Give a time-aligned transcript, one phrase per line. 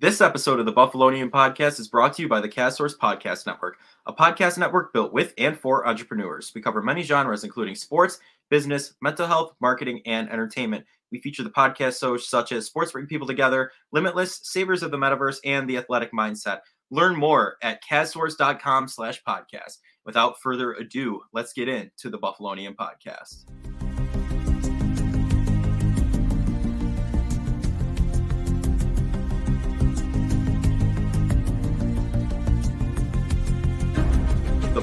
[0.00, 3.78] This episode of the Buffalonian Podcast is brought to you by the CastSource Podcast Network,
[4.06, 6.52] a podcast network built with and for entrepreneurs.
[6.54, 10.84] We cover many genres, including sports, business, mental health, marketing, and entertainment.
[11.10, 14.98] We feature the podcast shows such as Sports Bring People Together, Limitless, Savers of the
[14.98, 16.60] Metaverse, and The Athletic Mindset.
[16.92, 19.78] Learn more at castsource.com slash podcast.
[20.04, 23.46] Without further ado, let's get into the Buffalonian Podcast.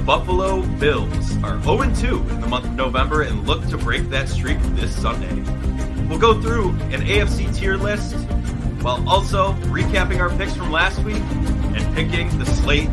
[0.06, 4.30] Buffalo Bills are 0 2 in the month of November and look to break that
[4.30, 5.34] streak this Sunday.
[6.08, 8.14] We'll go through an AFC tier list
[8.84, 12.90] while also recapping our picks from last week and picking the slate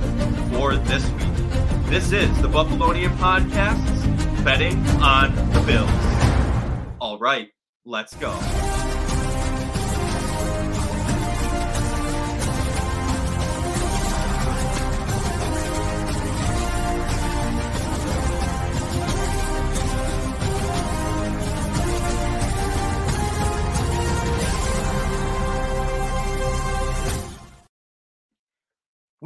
[0.55, 1.91] for this week.
[1.91, 6.97] This is the Buffalonian Podcasts betting on the Bills.
[6.99, 7.51] All right,
[7.85, 8.31] let's go.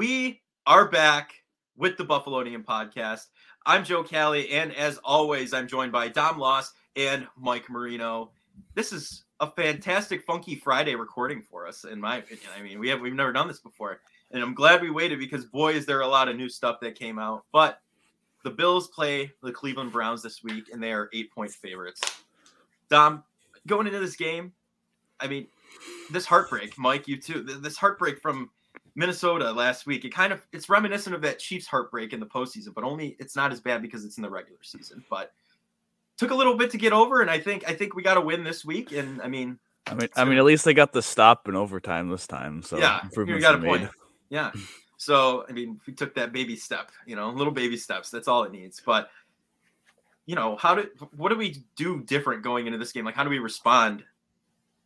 [0.06, 1.32] We are back
[1.76, 3.22] with the Buffalonian podcast.
[3.66, 8.30] I'm Joe Callie, and as always, I'm joined by Dom Loss and Mike Marino.
[8.76, 12.46] This is a fantastic Funky Friday recording for us, in my opinion.
[12.56, 13.98] I mean, we have we've never done this before,
[14.30, 16.94] and I'm glad we waited because boy, is there a lot of new stuff that
[16.94, 17.42] came out.
[17.50, 17.80] But
[18.44, 22.00] the Bills play the Cleveland Browns this week, and they are eight point favorites.
[22.88, 23.24] Dom,
[23.66, 24.52] going into this game,
[25.18, 25.48] I mean,
[26.12, 27.42] this heartbreak, Mike, you too.
[27.42, 28.50] This heartbreak from
[28.96, 30.04] Minnesota last week.
[30.04, 33.36] It kind of it's reminiscent of that Chiefs heartbreak in the postseason, but only it's
[33.36, 35.04] not as bad because it's in the regular season.
[35.08, 35.32] But
[36.16, 38.22] took a little bit to get over, and I think I think we got to
[38.22, 38.92] win this week.
[38.92, 42.08] And I mean, I mean, I mean, at least they got the stop in overtime
[42.08, 42.62] this time.
[42.62, 43.88] So yeah, you got a point.
[44.30, 44.50] Yeah.
[44.96, 48.10] So I mean, we took that baby step, you know, little baby steps.
[48.10, 48.80] That's all it needs.
[48.84, 49.10] But
[50.24, 53.04] you know, how did what do we do different going into this game?
[53.04, 54.04] Like, how do we respond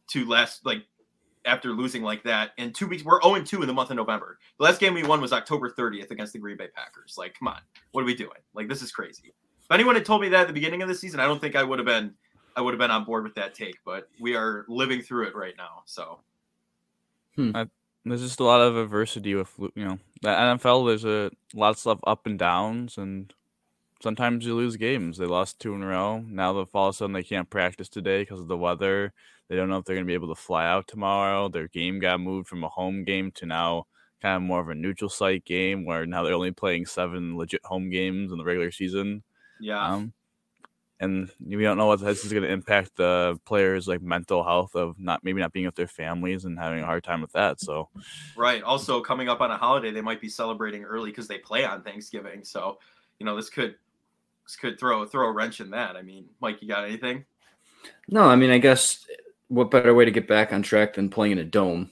[0.08, 0.82] to last like
[1.44, 2.50] after losing like that.
[2.58, 4.38] And two weeks, we're 0 2 in the month of November.
[4.58, 7.16] The last game we won was October 30th against the Green Bay Packers.
[7.16, 7.60] Like, come on,
[7.92, 8.30] what are we doing?
[8.54, 9.32] Like, this is crazy.
[9.62, 11.56] If anyone had told me that at the beginning of the season, I don't think
[11.56, 12.14] I would have been.
[12.56, 15.36] I would have been on board with that take, but we are living through it
[15.36, 15.82] right now.
[15.86, 16.18] So,
[17.36, 17.52] hmm.
[17.54, 17.68] I,
[18.04, 20.88] there's just a lot of adversity with you know the NFL.
[20.88, 23.32] There's a lot of stuff up and downs, and
[24.02, 25.18] sometimes you lose games.
[25.18, 26.24] They lost two in a row.
[26.26, 29.12] Now, the all of a sudden, they can't practice today because of the weather
[29.50, 31.48] they don't know if they're going to be able to fly out tomorrow.
[31.48, 33.88] Their game got moved from a home game to now
[34.22, 37.64] kind of more of a neutral site game where now they're only playing seven legit
[37.64, 39.24] home games in the regular season.
[39.60, 39.84] Yeah.
[39.84, 40.12] Um,
[41.00, 44.76] and we don't know what this is going to impact the players' like mental health
[44.76, 47.58] of not maybe not being with their families and having a hard time with that.
[47.58, 47.88] So,
[48.36, 48.62] right.
[48.62, 51.82] Also, coming up on a holiday, they might be celebrating early because they play on
[51.82, 52.44] Thanksgiving.
[52.44, 52.78] So,
[53.18, 53.74] you know, this could
[54.60, 55.96] could throw throw a wrench in that.
[55.96, 57.24] I mean, Mike, you got anything?
[58.08, 59.06] No, I mean, I guess
[59.48, 61.90] what better way to get back on track than playing in a dome?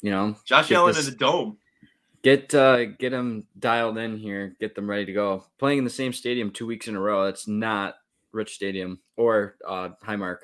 [0.00, 1.58] You know, Josh Allen this, in the dome.
[2.22, 4.56] Get uh, get them dialed in here.
[4.60, 5.44] Get them ready to go.
[5.58, 7.24] Playing in the same stadium two weeks in a row.
[7.24, 7.94] That's not
[8.32, 10.38] Rich Stadium or uh, Highmark.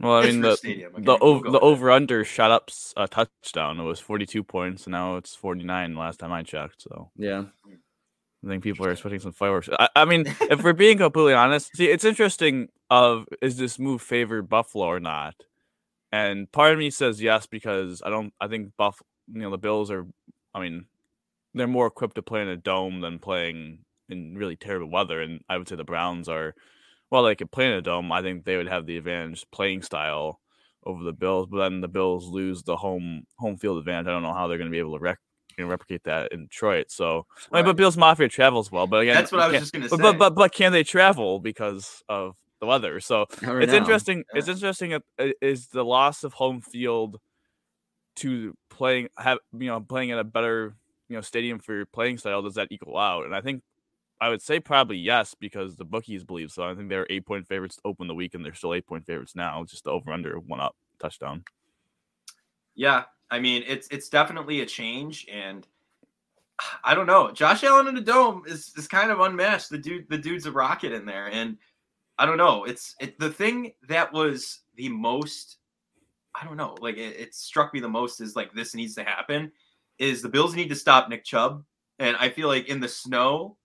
[0.00, 3.80] Well, I mean the okay, the we'll the over under shot up a touchdown.
[3.80, 5.96] It was forty two points, and now it's forty nine.
[5.96, 7.44] Last time I checked, so yeah.
[8.44, 9.68] I think people are expecting some fireworks.
[9.78, 12.68] I, I mean, if we're being completely honest, see, it's interesting.
[12.90, 15.34] Of is this move favored Buffalo or not?
[16.10, 18.32] And part of me says yes because I don't.
[18.40, 20.06] I think Buff, you know, the Bills are.
[20.54, 20.86] I mean,
[21.54, 25.20] they're more equipped to play in a dome than playing in really terrible weather.
[25.20, 26.54] And I would say the Browns are.
[27.10, 28.12] Well, they could play in a dome.
[28.12, 30.40] I think they would have the advantage playing style
[30.84, 31.46] over the Bills.
[31.50, 34.08] But then the Bills lose the home home field advantage.
[34.08, 35.18] I don't know how they're going to be able to rec-
[35.58, 36.90] you know, replicate that in Detroit.
[36.90, 37.58] So, right.
[37.58, 38.86] I mean, but Bills Mafia travels well.
[38.86, 39.96] But again, that's what I was just going to say.
[39.96, 43.00] But, but but can they travel because of the weather?
[43.00, 44.24] So it's interesting.
[44.32, 44.38] Yeah.
[44.38, 44.94] It's interesting.
[44.94, 45.00] Uh,
[45.42, 47.20] is the loss of home field
[48.16, 50.74] to playing have you know playing at a better
[51.08, 52.42] you know stadium for your playing style?
[52.42, 53.24] Does that equal out?
[53.24, 53.62] And I think
[54.20, 56.64] I would say probably yes because the bookies believe so.
[56.64, 59.06] I think they're eight point favorites to open the week, and they're still eight point
[59.06, 59.64] favorites now.
[59.64, 61.44] Just the over under one up touchdown.
[62.74, 65.66] Yeah, I mean, it's it's definitely a change, and
[66.82, 67.30] I don't know.
[67.30, 69.70] Josh Allen in the dome is is kind of unmatched.
[69.70, 71.56] The dude, the dude's a rocket in there, and
[72.18, 72.64] I don't know.
[72.64, 75.58] It's it, the thing that was the most.
[76.40, 76.76] I don't know.
[76.80, 79.52] Like it, it struck me the most is like this needs to happen.
[79.98, 81.64] Is the Bills need to stop Nick Chubb,
[81.98, 83.56] and I feel like in the snow,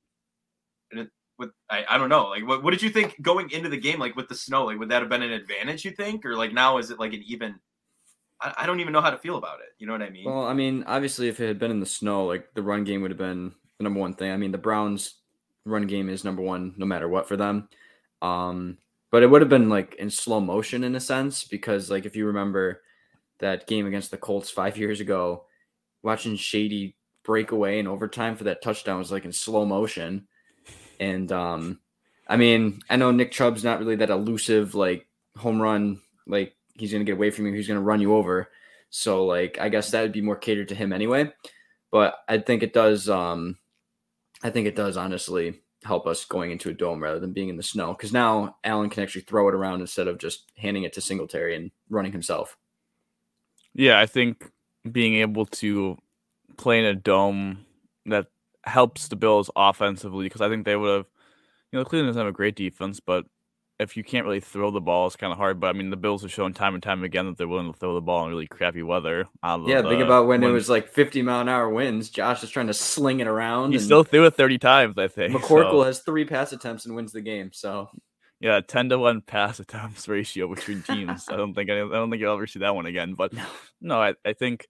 [0.91, 2.27] and it, with I, I don't know.
[2.29, 3.99] Like what what did you think going into the game?
[3.99, 5.85] Like with the snow, like would that have been an advantage?
[5.85, 7.55] You think, or like now is it like an even?
[8.43, 9.73] I, don't even know how to feel about it.
[9.79, 10.25] You know what I mean?
[10.25, 13.01] Well, I mean, obviously, if it had been in the snow, like the run game
[13.01, 14.31] would have been the number one thing.
[14.31, 15.15] I mean, the Browns'
[15.65, 17.69] run game is number one no matter what for them.
[18.21, 18.77] Um,
[19.11, 22.15] but it would have been like in slow motion in a sense because, like, if
[22.15, 22.81] you remember
[23.39, 25.45] that game against the Colts five years ago,
[26.01, 30.27] watching Shady break away in overtime for that touchdown was like in slow motion.
[30.99, 31.79] And um,
[32.27, 35.07] I mean, I know Nick Chubb's not really that elusive, like
[35.37, 38.49] home run, like he's gonna get away from you, he's gonna run you over.
[38.89, 41.31] So like I guess that would be more catered to him anyway.
[41.91, 43.57] But I think it does um
[44.43, 47.57] I think it does honestly help us going into a dome rather than being in
[47.57, 47.93] the snow.
[47.93, 51.55] Because now Allen can actually throw it around instead of just handing it to Singletary
[51.55, 52.57] and running himself.
[53.73, 54.51] Yeah, I think
[54.89, 55.97] being able to
[56.57, 57.65] play in a dome
[58.05, 58.27] that
[58.65, 61.05] helps the Bills offensively because I think they would have,
[61.71, 63.25] you know, Cleveland doesn't have a great defense, but
[63.79, 65.59] if you can't really throw the ball, it's kind of hard.
[65.59, 67.77] But I mean, the Bills have shown time and time again that they're willing to
[67.77, 69.27] throw the ball in really crappy weather.
[69.43, 72.09] Yeah, the, think about when, when, it was like 50 mile an hour winds.
[72.09, 73.73] Josh is trying to sling it around.
[73.73, 75.33] He still threw it 30 times, I think.
[75.33, 75.83] McCorkle so.
[75.83, 77.51] has three pass attempts and wins the game.
[77.51, 77.89] So
[78.39, 81.27] yeah, 10 to 1 pass attempts ratio between teams.
[81.29, 83.13] I don't think I, don't think you'll ever see that one again.
[83.13, 83.45] But no,
[83.81, 84.67] no I, I think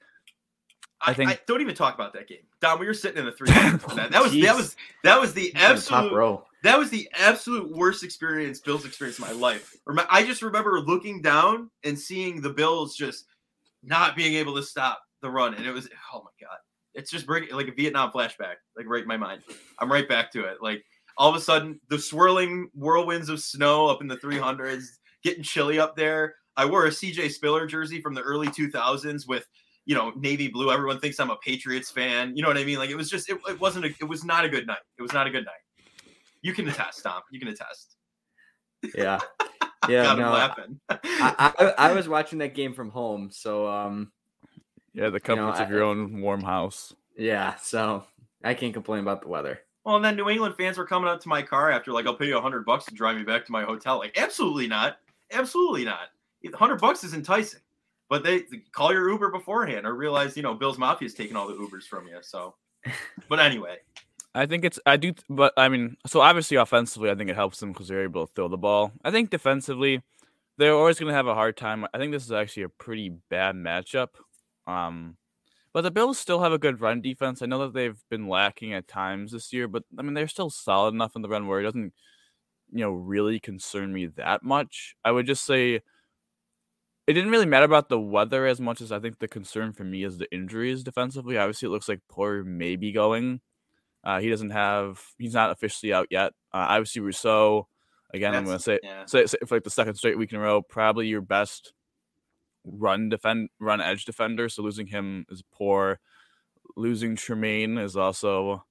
[1.01, 2.45] I think I, I, don't even talk about that game.
[2.61, 3.49] Dom, we were sitting in the three.
[3.49, 4.09] that.
[4.11, 8.86] that was that was that was the absolute that was the absolute worst experience Bills
[8.86, 9.75] experience in my life.
[10.10, 13.25] I just remember looking down and seeing the Bills just
[13.83, 16.57] not being able to stop the run, and it was oh my god,
[16.94, 19.42] it's just bringing like a Vietnam flashback, like right in my mind.
[19.80, 20.57] I'm right back to it.
[20.62, 20.83] Like
[21.18, 24.86] all of a sudden, the swirling whirlwinds of snow up in the 300s,
[25.24, 26.36] getting chilly up there.
[26.56, 29.48] I wore a CJ Spiller jersey from the early 2000s with
[29.86, 30.71] you know, navy blue.
[30.71, 32.36] Everyone thinks I'm a Patriots fan.
[32.36, 32.77] You know what I mean?
[32.77, 34.77] Like it was just, it, it wasn't, a, it was not a good night.
[34.98, 35.62] It was not a good night.
[36.44, 37.24] You can attest, Tom.
[37.31, 37.95] You can attest.
[38.95, 39.19] Yeah.
[39.90, 40.16] Yeah.
[40.16, 40.80] no, laughing.
[40.88, 40.98] I,
[41.60, 43.30] I, I, was watching that game from home.
[43.34, 44.13] So, um,
[44.94, 46.95] yeah, the comforts you know, of your own warm house.
[47.18, 47.56] Yeah.
[47.56, 48.06] So
[48.45, 49.60] I can't complain about the weather.
[49.84, 52.16] Well, and then New England fans were coming up to my car after, like, I'll
[52.16, 53.98] pay you a hundred bucks to drive me back to my hotel.
[53.98, 55.00] Like, absolutely not.
[55.34, 56.07] Absolutely not.
[56.54, 57.60] hundred bucks is enticing
[58.13, 61.48] but they call your Uber beforehand or realize, you know, Bill's Mafia is taking all
[61.48, 62.19] the Ubers from you.
[62.22, 62.54] So,
[63.28, 63.78] but anyway.
[64.35, 67.59] I think it's I do, but I mean, so obviously offensively, I think it helps
[67.59, 68.91] them because they're able to throw the ball.
[69.03, 70.01] I think defensively,
[70.57, 71.85] they're always going to have a hard time.
[71.94, 74.09] I think this is actually a pretty bad matchup.
[74.68, 75.18] Um,
[75.74, 77.41] but the Bills still have a good run defense.
[77.41, 80.50] I know that they've been lacking at times this year, but I mean they're still
[80.51, 81.94] solid enough in the run where it doesn't,
[82.74, 84.95] you know, really concern me that much.
[85.06, 85.81] I would just say
[87.07, 89.83] it didn't really matter about the weather as much as I think the concern for
[89.83, 91.38] me is the injuries defensively.
[91.38, 93.41] Obviously, it looks like Poyer may be going.
[94.03, 95.01] Uh, he doesn't have.
[95.17, 96.33] He's not officially out yet.
[96.53, 97.67] Uh, obviously, Rousseau.
[98.13, 99.05] Again, That's, I'm going to say, yeah.
[99.05, 101.73] say, say for like the second straight week in a row, probably your best
[102.65, 104.50] run defend run edge defender.
[104.50, 106.00] So losing him is poor.
[106.75, 108.63] Losing Tremaine is also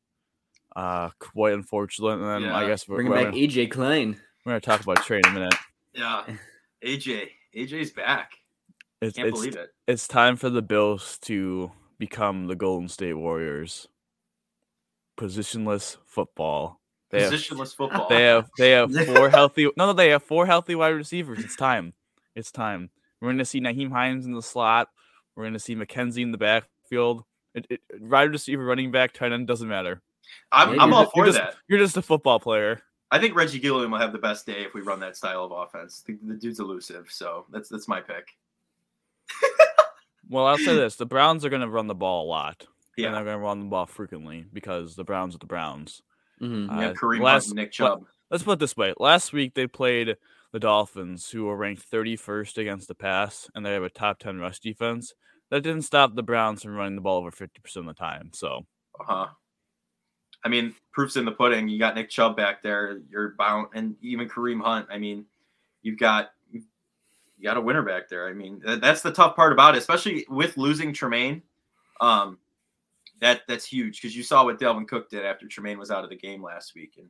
[0.77, 2.21] uh, quite unfortunate.
[2.21, 2.57] And then yeah.
[2.57, 4.21] I guess we're bringing back AJ Klein.
[4.45, 5.55] We're going to talk about Trey in a minute.
[5.93, 6.25] Yeah,
[6.85, 7.29] AJ.
[7.57, 8.33] AJ's back.
[9.01, 9.71] It's, Can't it's, believe it.
[9.87, 13.89] It's time for the Bills to become the Golden State Warriors.
[15.19, 16.81] Positionless football.
[17.11, 18.09] They Positionless have, football.
[18.09, 21.41] They have they have four healthy no no they have four healthy wide receivers.
[21.41, 21.93] It's time.
[22.35, 22.91] It's time.
[23.21, 24.89] We're gonna see Nyheim Hines in the slot.
[25.37, 27.25] We're gonna see McKenzie in the backfield.
[27.55, 30.01] It, it, wide receiver, running back, tight end doesn't matter.
[30.51, 31.45] I'm, I'm all for you're that.
[31.45, 32.81] Just, you're just a football player.
[33.11, 35.53] I think Reggie Gilliam will have the best day if we run that style of
[35.53, 36.03] offense.
[36.07, 38.27] The, the dude's elusive, so that's that's my pick.
[40.31, 42.67] well, I'll say this: the Browns are going to run the ball a lot.
[42.97, 46.03] Yeah, and they're going to run the ball frequently because the Browns are the Browns.
[46.41, 46.71] Mm-hmm.
[46.71, 48.05] Uh, yeah, Kareem last, Hunt, Nick Chubb.
[48.31, 50.17] Let's put it this way: last week they played
[50.53, 54.39] the Dolphins, who were ranked 31st against the pass, and they have a top 10
[54.39, 55.15] rush defense.
[55.51, 58.31] That didn't stop the Browns from running the ball over 50% of the time.
[58.35, 58.67] So,
[59.01, 59.27] uh huh.
[60.45, 61.69] I mean, proof's in the pudding.
[61.69, 63.01] You got Nick Chubb back there.
[63.11, 64.87] You're bound, and even Kareem Hunt.
[64.91, 65.25] I mean,
[65.83, 66.63] you've got you
[67.43, 68.29] got a winner back there.
[68.29, 71.43] I mean, that's the tough part about it, especially with losing Tremaine.
[72.01, 72.39] Um,
[73.23, 76.11] that that's huge because you saw what Dalvin Cook did after Tremaine was out of
[76.11, 77.09] the game last week, and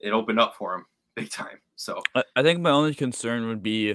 [0.00, 0.86] it opened up for him
[1.16, 1.58] big time.
[1.76, 2.02] So
[2.34, 3.94] I think my only concern would be,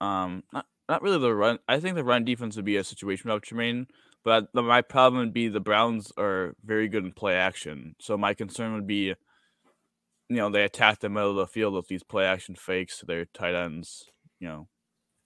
[0.00, 1.58] um, not not really the run.
[1.68, 3.86] I think the run defense would be a situation without Tremaine.
[4.24, 7.96] But my problem would be the Browns are very good in play action.
[8.00, 11.88] So my concern would be, you know, they attack the middle of the field with
[11.88, 14.04] these play action fakes to their tight ends.
[14.38, 14.68] You know,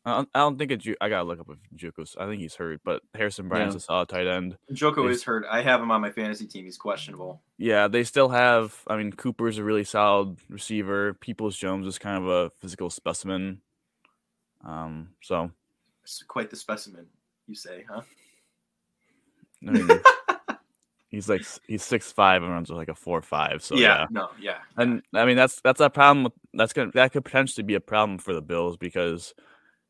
[0.06, 0.86] I don't, I don't think it's.
[1.00, 2.14] I gotta look up if Njoku's.
[2.16, 3.78] I think he's hurt, but Harrison Bryant's yeah.
[3.78, 4.56] a solid tight end.
[4.72, 5.44] Njoku is hurt.
[5.50, 6.64] I have him on my fantasy team.
[6.64, 7.42] He's questionable.
[7.58, 8.80] Yeah, they still have.
[8.86, 11.14] I mean, Cooper's a really solid receiver.
[11.14, 13.60] Peoples Jones is kind of a physical specimen.
[14.64, 15.50] Um, so
[16.04, 17.06] it's quite the specimen.
[17.48, 18.02] You say, huh?
[19.66, 19.88] I mean,
[21.08, 23.60] he's like he's six five and runs with like a four five.
[23.60, 24.02] So yeah.
[24.02, 26.24] yeah, no, yeah, And I mean that's that's a problem.
[26.24, 29.34] With, that's gonna that could potentially be a problem for the Bills because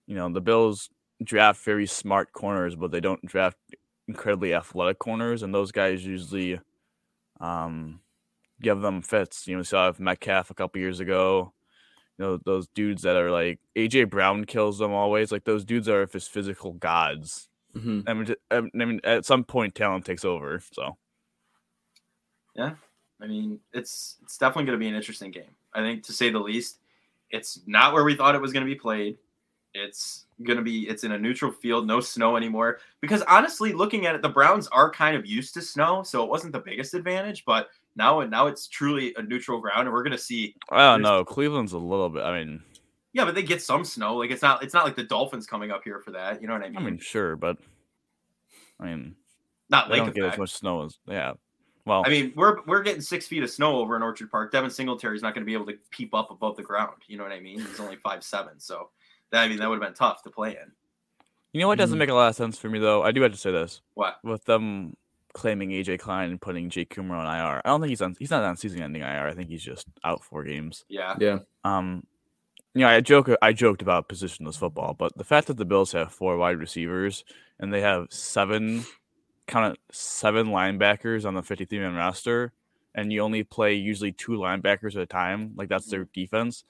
[0.07, 0.91] you know the Bills
[1.23, 3.57] draft very smart corners, but they don't draft
[4.09, 6.61] incredibly athletic corners, and those guys usually
[7.41, 8.01] um
[8.61, 9.47] give them fits.
[9.47, 11.53] You know, we saw with Metcalf a couple years ago.
[12.19, 15.31] You know, those dudes that are like AJ Brown kills them always.
[15.31, 17.49] Like those dudes are just physical gods.
[17.75, 20.61] hmm I mean, I mean, at some point, talent takes over.
[20.73, 20.97] So
[22.55, 22.75] yeah,
[23.21, 25.55] I mean, it's it's definitely going to be an interesting game.
[25.75, 26.79] I think, to say the least,
[27.31, 29.19] it's not where we thought it was going to be played.
[29.77, 32.81] It's going to be it's in a neutral field, no snow anymore.
[33.01, 36.31] Because honestly, looking at it, the Browns are kind of used to snow, so it
[36.31, 37.45] wasn't the biggest advantage.
[37.45, 40.55] But now, and now it's truly a neutral ground, and we're going to see.
[40.71, 41.25] I don't know.
[41.25, 42.23] Cleveland's a little bit.
[42.23, 42.63] I mean,
[43.13, 44.17] Yeah, but they get some snow.
[44.17, 46.41] Like it's not it's not like the Dolphins coming up here for that.
[46.41, 46.79] You know what I mean?
[46.79, 47.57] I mean, sure, but
[48.81, 49.15] I mean,
[49.71, 51.33] not they Lake don't get as much snow as yeah.
[51.87, 54.51] Well, I mean, we're we're getting six feet of snow over in Orchard Park.
[54.51, 56.97] Devin Singletary's not going to be able to peep up above the ground.
[57.07, 57.61] You know what I mean?
[57.61, 58.91] He's only five seven, so
[59.37, 60.73] I mean that would have been tough to play in.
[61.53, 62.01] you know what doesn't Mhm.
[62.01, 63.03] make a lot of sense for me though.
[63.03, 64.19] I do have to say this What?
[64.23, 64.97] with them
[65.33, 67.61] claiming AJ Klein and putting Jake Coomer on IR.
[67.65, 68.15] I don't think he's on.
[68.19, 69.27] He's not on season-ending IR.
[69.29, 70.85] I think he's just out four games.
[70.89, 71.39] Yeah, Yeah.
[71.65, 72.07] Um,
[72.75, 73.31] you know, I joke.
[73.41, 77.25] I joked about positionless football, but the fact that the Bills have four wide receivers
[77.59, 78.85] and they have seven,
[79.47, 82.53] count it, seven linebackers on the fifty-three man roster,
[82.95, 86.65] and you only play usually two linebackers at a time, like that's their defense.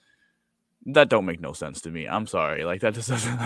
[0.85, 2.07] That don't make no sense to me.
[2.07, 2.65] I'm sorry.
[2.65, 3.39] Like that just doesn't.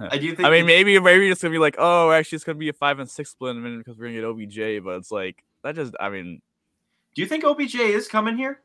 [0.00, 0.46] I do think.
[0.46, 2.98] I mean, maybe maybe it's gonna be like, oh, actually, it's gonna be a five
[2.98, 4.84] and six split in a minute because we're gonna get OBJ.
[4.84, 5.94] But it's like that just.
[5.98, 6.42] I mean,
[7.14, 8.60] do you think OBJ is coming here?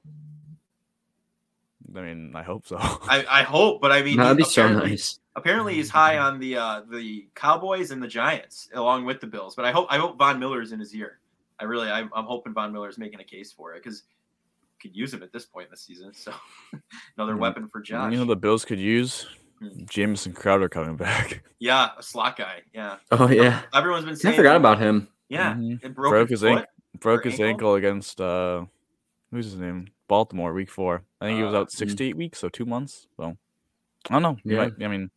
[1.95, 2.77] I mean, I hope so.
[2.77, 5.19] I, I hope, but I mean, That'd be so apparently- nice.
[5.37, 9.53] Apparently, he's high on the uh, the Cowboys and the Giants, along with the Bills.
[9.55, 11.19] But I hope I hope Von Miller's in his ear.
[11.59, 14.03] I really, I'm, I'm hoping Von Miller's making a case for it because
[14.87, 16.13] could use him at this point in the season.
[16.13, 16.31] So
[17.17, 17.39] another Mhm.
[17.39, 18.11] weapon for Josh.
[18.11, 19.27] you know, the Bills could use
[19.59, 19.85] Hmm.
[19.85, 21.41] Jameson Crowder coming back.
[21.59, 22.61] yeah, a slot guy.
[22.73, 23.61] Yeah, Oh yeah.
[23.73, 24.33] everyone's been saying.
[24.33, 24.39] I saying.
[24.39, 25.07] forgot about him.
[25.29, 25.81] Yeah, Mhm.
[25.83, 26.57] it broke, Broke his his foot.
[26.59, 26.73] ankle.
[26.99, 27.47] Broke his ankle?
[27.47, 28.65] ankle against uh,
[29.31, 29.87] who's his name?
[30.07, 31.03] Baltimore, week four.
[31.21, 33.07] I think he was Uh, out six to eight weeks, so two months.
[33.17, 33.37] So
[34.09, 34.37] I don't know.
[34.43, 34.57] He Yeah.
[34.67, 35.09] might- I mean,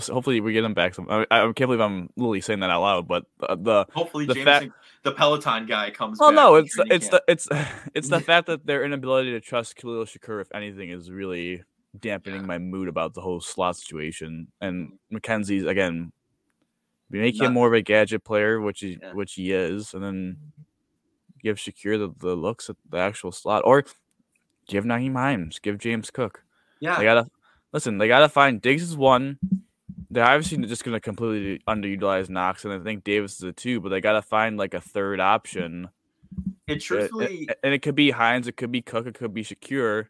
[0.00, 0.94] hopefully we get him back.
[0.94, 1.06] Some.
[1.08, 4.34] I, I can't believe I'm literally saying that out loud, but the, the Hopefully, the
[4.34, 4.72] Jameson, fact-
[5.02, 6.18] the Peloton guy comes.
[6.18, 7.22] Well, no, it's the, it's camp.
[7.26, 7.48] the it's
[7.94, 11.62] it's the fact that their inability to trust Khalil Shakir, if anything, is really
[11.98, 12.46] dampening Yeah.
[12.46, 14.48] my mood about the whole slot situation.
[14.60, 15.16] And mm-hmm.
[15.16, 16.12] McKenzie's again,
[17.10, 19.12] we make Not- him more of a gadget player, which he Yeah.
[19.12, 20.36] which he is, and then
[21.42, 23.84] give Shakir the, the looks at the actual slot, or
[24.68, 26.44] give Nyheim Hines, give James Cook.
[26.80, 26.96] yeah.
[26.98, 27.28] They gotta
[27.72, 27.98] listen.
[27.98, 29.38] They gotta find Diggs is one.
[30.12, 33.80] They're obviously just gonna completely underutilize Knox, and I think Davis is a two.
[33.80, 35.88] But they gotta find like a third option.
[36.66, 40.08] It truthfully, and it could be Hines, it could be Cook, it could be Shakir,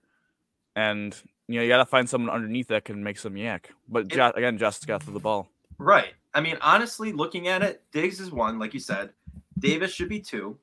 [0.77, 1.17] and
[1.47, 3.67] you know you gotta find someone underneath that can make some YAC.
[3.89, 5.49] But It- Jo- again, Justice got through the ball.
[5.79, 6.15] right.
[6.35, 9.11] I mean, honestly, looking at it, Diggs is one, like you said.
[9.59, 10.59] Davis should be two.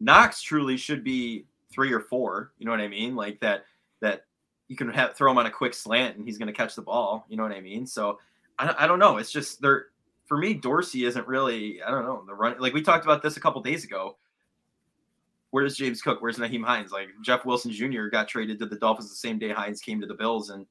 [0.00, 2.52] Knox truly should be three or four.
[2.58, 3.14] You know what I mean?
[3.14, 3.64] Like that.
[4.00, 4.24] That
[4.68, 6.82] you can have, throw him on a quick slant and he's going to catch the
[6.82, 7.24] ball.
[7.28, 7.86] You know what I mean?
[7.86, 8.18] So
[8.58, 9.16] I, don't- I don't know.
[9.18, 9.86] It's just there
[10.26, 10.54] for me.
[10.54, 11.82] Dorsey isn't really.
[11.82, 12.56] I don't know the run.
[12.58, 14.16] Like we talked about this a couple days ago.
[15.50, 16.20] Where's James Cook?
[16.20, 16.92] Where's Nyheim Hines?
[16.92, 18.06] Like Jeff Wilson Jr.
[18.06, 20.66] got traded to the Dolphins the same day Hines came to the Bills, and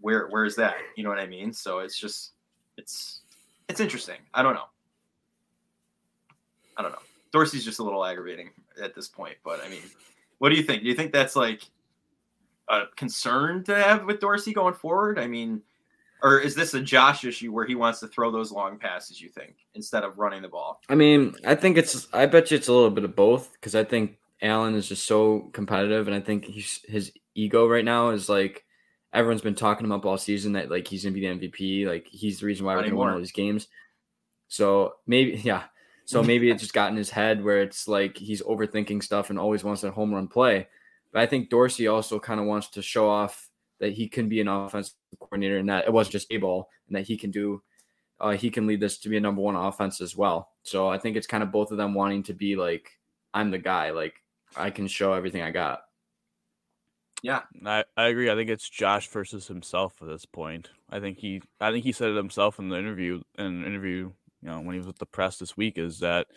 [0.00, 0.76] where where is that?
[0.96, 1.52] You know what I mean?
[1.52, 2.32] So it's just
[2.76, 3.20] it's
[3.68, 4.16] it's interesting.
[4.34, 4.64] I don't know.
[6.76, 6.98] I don't know.
[7.32, 8.50] Dorsey's just a little aggravating
[8.82, 9.82] at this point, but I mean,
[10.38, 10.82] what do you think?
[10.82, 11.62] Do you think that's like
[12.68, 15.18] a concern to have with Dorsey going forward?
[15.18, 15.62] I mean,
[16.22, 19.20] or is this a Josh issue where he wants to throw those long passes?
[19.20, 20.80] You think instead of running the ball?
[20.88, 22.08] I mean, I think it's.
[22.12, 25.06] I bet you it's a little bit of both because I think Allen is just
[25.06, 28.64] so competitive, and I think he's his ego right now is like
[29.12, 32.06] everyone's been talking him up all season that like he's gonna be the MVP, like
[32.06, 33.68] he's the reason why Not we're gonna win all these games.
[34.48, 35.64] So maybe, yeah.
[36.04, 39.38] So maybe it just got in his head where it's like he's overthinking stuff and
[39.38, 40.68] always wants a home run play.
[41.12, 43.48] But I think Dorsey also kind of wants to show off
[43.82, 46.96] that he can be an offensive coordinator and that it wasn't just a ball and
[46.96, 47.60] that he can do
[48.20, 50.52] uh, he can lead this to be a number one offense as well.
[50.62, 52.88] So I think it's kind of both of them wanting to be like,
[53.34, 54.14] I'm the guy, like
[54.56, 55.80] I can show everything I got.
[57.24, 58.30] Yeah, I, I agree.
[58.30, 60.70] I think it's Josh versus himself at this point.
[60.88, 64.12] I think he I think he said it himself in the interview in an interview,
[64.42, 66.28] you know, when he was with the press this week is that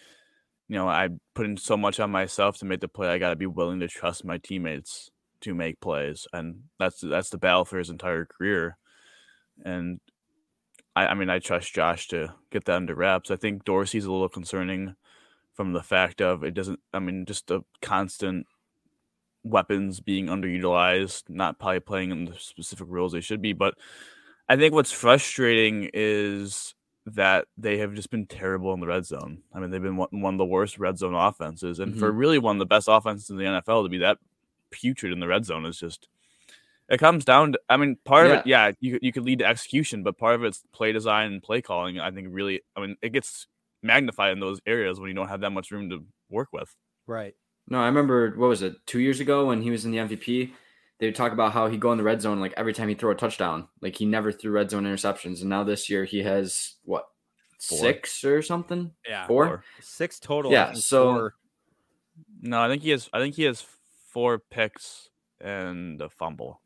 [0.67, 3.07] you know, I put in so much on myself to make the play.
[3.07, 5.11] I got to be willing to trust my teammates
[5.41, 8.77] to make plays, and that's that's the battle for his entire career.
[9.63, 9.99] And
[10.95, 13.31] I, I mean, I trust Josh to get that under wraps.
[13.31, 14.95] I think Dorsey's a little concerning
[15.53, 16.79] from the fact of it doesn't.
[16.93, 18.47] I mean, just the constant
[19.43, 23.53] weapons being underutilized, not probably playing in the specific roles they should be.
[23.53, 23.75] But
[24.49, 26.73] I think what's frustrating is
[27.05, 29.43] that they have just been terrible in the red zone.
[29.53, 31.99] I mean, they've been one, one of the worst red zone offenses, and mm-hmm.
[31.99, 34.17] for really one of the best offenses in the NFL to be that
[34.75, 36.07] putrid in the red zone is just.
[36.87, 38.33] It comes down to, I mean, part yeah.
[38.33, 41.31] of it, yeah, you you could lead to execution, but part of it's play design
[41.31, 41.99] and play calling.
[41.99, 43.47] I think really, I mean, it gets
[43.81, 46.75] magnified in those areas when you don't have that much room to work with.
[47.07, 47.33] Right.
[47.67, 50.51] No, I remember what was it two years ago when he was in the MVP.
[50.99, 52.95] They would talk about how he go in the red zone like every time he
[52.95, 53.67] throw a touchdown.
[53.81, 57.07] Like he never threw red zone interceptions, and now this year he has what
[57.59, 57.79] four.
[57.79, 58.91] six or something?
[59.07, 59.63] Yeah, four, four.
[59.81, 60.51] six total.
[60.51, 61.33] Yeah, so four.
[62.41, 63.09] no, I think he has.
[63.11, 63.65] I think he has
[64.15, 65.09] four picks
[65.41, 66.61] and a fumble.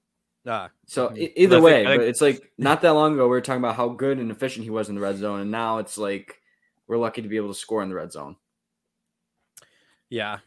[0.47, 3.41] Ah, so either think, way, think, but it's like not that long ago we were
[3.41, 5.97] talking about how good and efficient he was in the red zone, and now it's
[5.97, 6.39] like
[6.87, 8.35] we're lucky to be able to score in the red zone.
[10.11, 10.37] Yeah,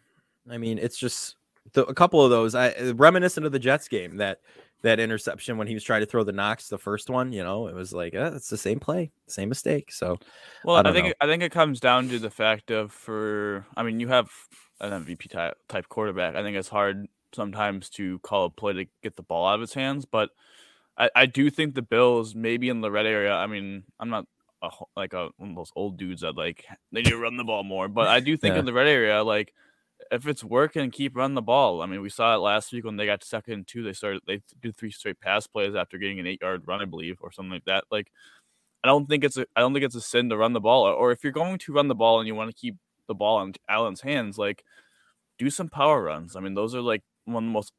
[0.49, 1.35] I mean, it's just
[1.73, 2.55] the, a couple of those.
[2.55, 4.39] I reminiscent of the Jets game that
[4.83, 7.33] that interception when he was trying to throw the Knox, the first one.
[7.33, 9.91] You know, it was like eh, it's the same play, same mistake.
[9.91, 10.19] So,
[10.65, 11.15] well, I, I think know.
[11.21, 13.67] I think it comes down to the fact of for.
[13.77, 14.31] I mean, you have
[14.83, 16.35] an MVP type type quarterback.
[16.35, 19.61] I think it's hard sometimes to call a play to get the ball out of
[19.63, 20.31] his hands, but
[20.99, 23.33] I, I do think the Bills maybe in the red area.
[23.33, 24.27] I mean, I'm not
[24.63, 27.45] a, like a one of those old dudes that like they need to run the
[27.45, 28.61] ball more, but I do think yeah.
[28.61, 29.55] in the red area, like
[30.11, 31.81] if it's working, keep running the ball.
[31.81, 33.83] I mean, we saw it last week when they got second and two.
[33.83, 36.87] They started they do three straight pass plays after getting an eight yard run, I
[36.87, 37.85] believe, or something like that.
[37.91, 38.11] Like,
[38.85, 40.85] I don't think it's a I don't think it's a sin to run the ball.
[40.85, 42.77] Or if you're going to run the ball and you want to keep
[43.13, 44.65] the ball on Allen's hands, like
[45.39, 46.37] do some power runs.
[46.37, 47.73] I mean, those are like one of the most.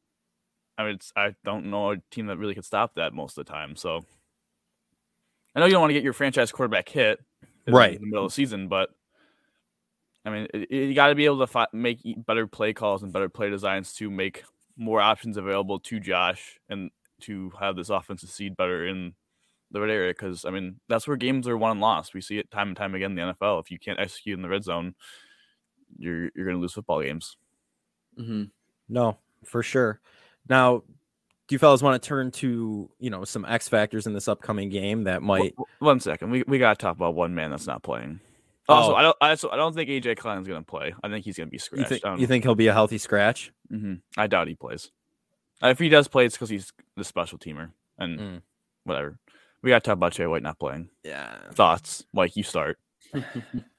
[0.77, 3.45] I mean, it's I don't know a team that really could stop that most of
[3.45, 3.75] the time.
[3.75, 4.05] So
[5.55, 7.19] I know you don't want to get your franchise quarterback hit
[7.67, 8.89] right in the middle of the season, but
[10.25, 13.13] I mean, it, you got to be able to fi- make better play calls and
[13.13, 14.43] better play designs to make
[14.77, 16.89] more options available to Josh and
[17.21, 19.13] to have this offense succeed better in
[19.71, 20.11] the red area.
[20.11, 22.13] Because I mean, that's where games are won and lost.
[22.13, 23.61] We see it time and time again in the NFL.
[23.61, 24.95] If you can't execute in the red zone,
[25.97, 27.37] you're you're going to lose football games.
[28.19, 28.43] Mm-hmm.
[28.89, 29.99] No, for sure.
[30.49, 30.83] Now,
[31.47, 34.69] do you fellas want to turn to you know some X factors in this upcoming
[34.69, 35.55] game that might?
[35.79, 38.19] One second, we we got to talk about one man that's not playing.
[38.69, 38.95] Also, oh.
[38.95, 39.17] I don't.
[39.19, 40.93] I, also, I don't think AJ Klein's going to play.
[41.03, 41.91] I think he's going to be scratched.
[41.91, 43.51] You think, you think, he'll be a healthy scratch?
[43.71, 43.95] Mm-hmm.
[44.17, 44.91] I doubt he plays.
[45.61, 48.41] If he does play, it's because he's the special teamer and mm.
[48.85, 49.17] whatever.
[49.61, 50.89] We got to talk about Jay White not playing.
[51.03, 51.35] Yeah.
[51.53, 52.05] Thoughts?
[52.13, 52.77] Like you start.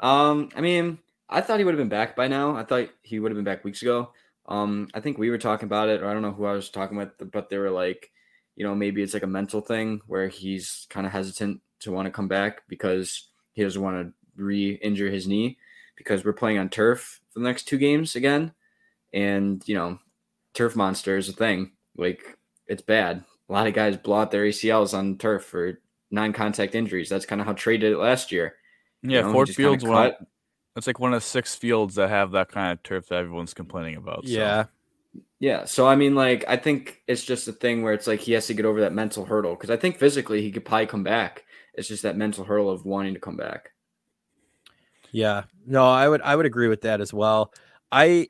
[0.00, 2.56] um, I mean, I thought he would have been back by now.
[2.56, 4.12] I thought he would have been back weeks ago.
[4.46, 6.70] Um, I think we were talking about it, or I don't know who I was
[6.70, 8.10] talking with, but they were like,
[8.56, 12.06] you know, maybe it's like a mental thing where he's kind of hesitant to want
[12.06, 15.56] to come back because he doesn't want to re-injure his knee
[15.96, 18.52] because we're playing on turf for the next two games again,
[19.12, 19.98] and you know,
[20.54, 21.72] turf monster is a thing.
[21.96, 22.36] Like
[22.66, 23.24] it's bad.
[23.48, 27.08] A lot of guys blow out their ACLs on turf for non-contact injuries.
[27.08, 28.54] That's kind of how Trey did it last year.
[29.02, 30.12] Yeah, you know, Ford Field's one.
[30.76, 33.96] It's like one of six fields that have that kind of turf that everyone's complaining
[33.96, 34.26] about.
[34.26, 34.32] So.
[34.32, 34.64] Yeah.
[35.40, 35.64] Yeah.
[35.64, 38.46] So I mean, like, I think it's just a thing where it's like he has
[38.46, 41.44] to get over that mental hurdle because I think physically he could probably come back.
[41.74, 43.70] It's just that mental hurdle of wanting to come back.
[45.10, 45.44] Yeah.
[45.66, 47.52] No, I would I would agree with that as well.
[47.90, 48.28] I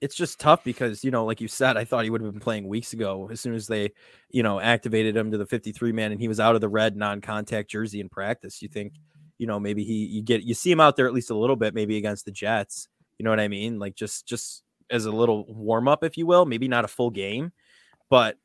[0.00, 2.40] it's just tough because you know, like you said, I thought he would have been
[2.40, 3.92] playing weeks ago as soon as they,
[4.30, 6.96] you know, activated him to the 53 man and he was out of the red
[6.96, 8.60] non-contact jersey in practice.
[8.62, 8.92] You think,
[9.38, 11.56] you know, maybe he you get you see him out there at least a little
[11.56, 12.88] bit, maybe against the Jets.
[13.18, 13.78] You know what I mean?
[13.78, 17.10] Like just just as a little warm up, if you will, maybe not a full
[17.10, 17.52] game,
[18.10, 18.36] but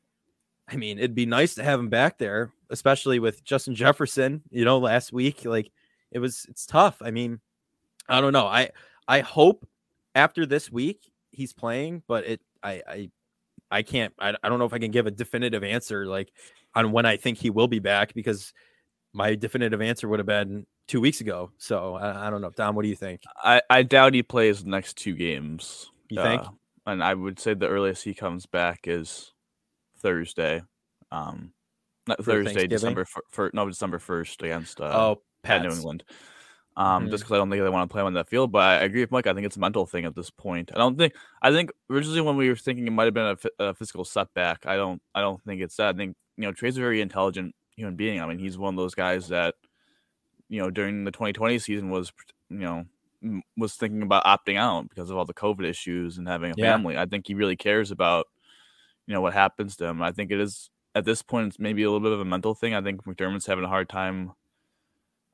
[0.68, 4.64] I mean, it'd be nice to have him back there, especially with Justin Jefferson, you
[4.64, 5.44] know, last week.
[5.44, 5.70] Like
[6.10, 6.96] it was it's tough.
[7.02, 7.40] I mean,
[8.08, 8.46] I don't know.
[8.46, 8.70] I
[9.06, 9.66] I hope
[10.14, 13.10] after this week he's playing, but it I I
[13.70, 16.32] I can't I, I don't know if I can give a definitive answer like
[16.74, 18.52] on when I think he will be back because
[19.12, 21.50] my definitive answer would have been two weeks ago.
[21.58, 22.50] So I, I don't know.
[22.50, 23.22] Dom, what do you think?
[23.42, 25.90] I, I doubt he plays the next two games.
[26.08, 26.42] You think?
[26.42, 26.50] Uh,
[26.86, 29.32] and I would say the earliest he comes back is
[29.98, 30.62] Thursday.
[31.10, 31.52] Um,
[32.06, 36.04] not for Thursday, December for, for, no December first against uh, oh Pat New England.
[36.76, 37.10] Um, mm-hmm.
[37.12, 38.52] just because I don't think they want to play him on that field.
[38.52, 39.26] But I agree with Mike.
[39.26, 40.70] I think it's a mental thing at this point.
[40.74, 41.14] I don't think.
[41.40, 44.66] I think originally when we were thinking it might have been a, a physical setback.
[44.66, 45.00] I don't.
[45.14, 45.94] I don't think it's that.
[45.94, 48.20] I think you know Trey's a very intelligent human being.
[48.20, 49.54] I mean, he's one of those guys that
[50.54, 52.12] you know during the 2020 season was
[52.48, 52.84] you know
[53.56, 56.72] was thinking about opting out because of all the COVID issues and having a yeah.
[56.72, 56.96] family.
[56.96, 58.26] I think he really cares about
[59.06, 60.00] you know what happens to him.
[60.00, 62.54] I think it is at this point it's maybe a little bit of a mental
[62.54, 62.72] thing.
[62.72, 64.32] I think McDermott's having a hard time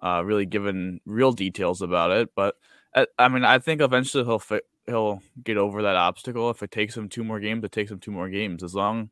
[0.02, 2.30] uh, really giving real details about it.
[2.34, 2.56] But
[2.94, 6.48] uh, I mean, I think eventually he'll fi- he'll get over that obstacle.
[6.48, 8.62] If it takes him two more games, it takes him two more games.
[8.62, 9.10] As long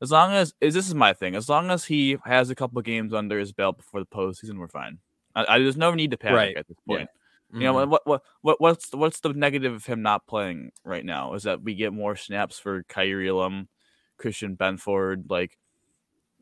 [0.00, 1.34] as long as is this is my thing.
[1.34, 4.68] As long as he has a couple games under his belt before the postseason, we're
[4.68, 4.98] fine.
[5.34, 6.56] I, I there's no need to panic Right.
[6.56, 7.08] at this point.
[7.52, 7.58] Mhm.
[7.58, 11.04] You know what what what what's the, what's the negative of him not playing right
[11.04, 11.34] now?
[11.34, 13.68] Is that we get more snaps for Kaiir Elam,
[14.16, 15.58] Christian Benford, like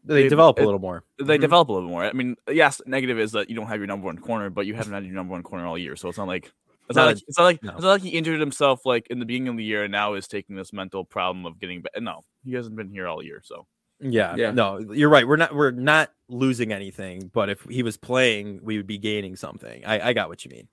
[0.05, 1.05] they they- develop a little more.
[1.19, 1.41] they Mhm.
[1.41, 2.05] develop a little more.
[2.05, 4.75] I mean, yes, negative is that you don't have your number one corner, but you
[4.75, 6.53] haven't had your number one corner all year, so it's not like
[6.89, 7.73] it's Not not a- it's not like no.
[7.73, 10.15] it's not like he injured himself like in the beginning of the year and now
[10.15, 11.93] is taking this mental problem of getting back.
[12.01, 13.67] No, he hasn't been here all year, so
[14.01, 14.51] Yeah, Yeah.
[14.53, 15.27] no, you're right.
[15.27, 19.37] We're not we're not losing anything, but if he was playing, we would be gaining
[19.37, 19.85] something.
[19.85, 20.69] I, I got what you mean.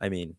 [0.00, 0.36] I mean,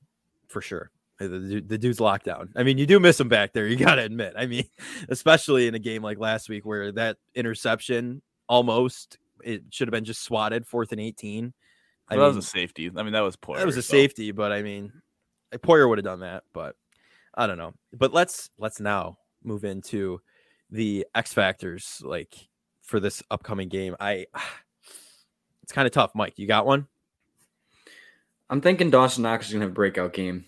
[0.49, 0.91] for sure.
[1.19, 2.49] Uh, The, the dude's locked down.
[2.56, 3.65] I mean, you do miss him back there.
[3.67, 4.34] You got to admit.
[4.38, 4.65] I mean,
[5.10, 10.06] especially in a game like last week where that interception almost it should have been
[10.06, 11.54] just swatted fourth and 18.
[12.10, 12.91] I mean that was a safety.
[12.95, 13.58] I mean, that was poor.
[13.58, 14.91] that was a safety, but I mean,
[15.54, 16.76] Poyer would have done that, but
[17.34, 17.73] I don't know.
[17.93, 20.19] But let's let's now move into
[20.74, 22.36] the X factors, like
[22.82, 23.96] for this upcoming game.
[24.00, 24.26] I
[25.64, 26.34] it's kind of tough, Mike.
[26.38, 26.88] You got one?
[28.50, 30.46] I'm thinking Dawson Knox is gonna have a breakout game.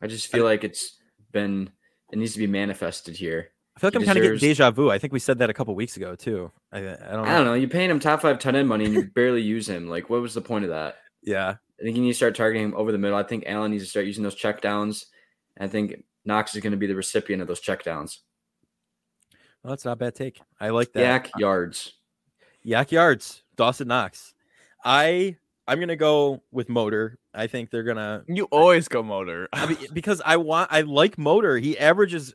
[0.00, 0.98] I just feel like it's
[1.32, 1.70] been
[2.10, 3.50] it needs to be manifested here.
[3.76, 4.90] I feel like He I'm kind of getting deja vu.
[4.90, 6.50] I think we said that a couple weeks ago too.
[6.72, 7.22] I, I don't know.
[7.22, 7.54] I don't know.
[7.54, 9.88] You're paying him top five tight end money and you barely use him.
[9.88, 10.96] Like, what was the point of that?
[11.22, 13.16] Yeah, I think you need to start targeting him over the middle.
[13.16, 15.06] I think Allen needs to start using those check downs.
[15.58, 18.20] I think Knox is going to be the recipient of those check downs.
[19.62, 20.40] Well, that's not a bad take.
[20.60, 21.24] I like that.
[21.24, 21.92] YAC yards.
[22.66, 24.34] YAC yards, Dawson Knox.
[24.84, 27.18] I I'm gonna go with Motor.
[27.34, 29.48] I think they're gonna You always go motor.
[29.52, 31.56] I mean, because I want, I like Motor.
[31.58, 32.34] He averages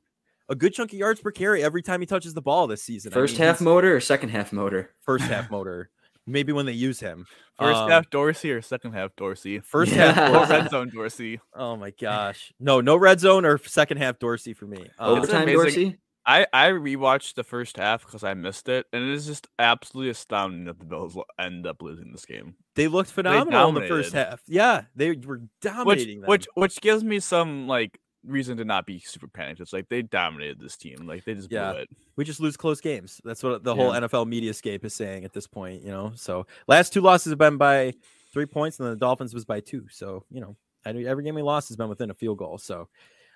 [0.50, 3.12] a good chunk of yards per carry every time he touches the ball this season.
[3.12, 4.92] I First mean, half motor or second half motor?
[5.02, 5.90] first half Motor.
[6.26, 7.26] Maybe when they use him.
[7.60, 9.60] First Um, half Dorsey or second half Dorsey?
[9.60, 10.12] First Yeah.
[10.14, 10.32] half.
[10.34, 10.52] Dorsey.
[10.54, 11.40] red zone Dorsey.
[11.54, 14.88] Oh my gosh, no, no red zone or second half Dorsey for me.
[15.00, 15.48] Um, Overtime.
[15.48, 15.98] Dorsey.
[16.28, 20.12] I I rewatched the first half because I missed it, and it is just absolutely
[20.12, 22.56] astounding that the Bills end up losing this game.
[22.76, 24.42] they looked phenomenal in the first half.
[24.48, 26.28] Yeah, they were Which dominating them.
[26.30, 29.62] which which gives me some like reason to not be super panicked.
[29.62, 31.72] It's like they dominated this team, like they just Yeah.
[31.72, 31.90] blew it.
[32.18, 33.22] we just lose close games.
[33.24, 34.02] That's what the whole Yeah.
[34.02, 35.82] NFL media scape is saying at this point.
[35.82, 37.94] You know, so last two losses have been by
[38.34, 39.88] three points, and then the Dolphins was by two.
[39.90, 42.58] So you know, every game we lost has been within a field goal.
[42.58, 42.90] So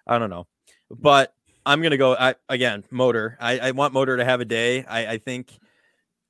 [0.06, 0.46] I don't know,
[0.90, 1.34] but
[1.66, 2.16] I'm gonna go.
[2.16, 3.38] I again, Motor.
[3.40, 4.84] I, I want Motor to have a day.
[4.86, 5.58] I, I think,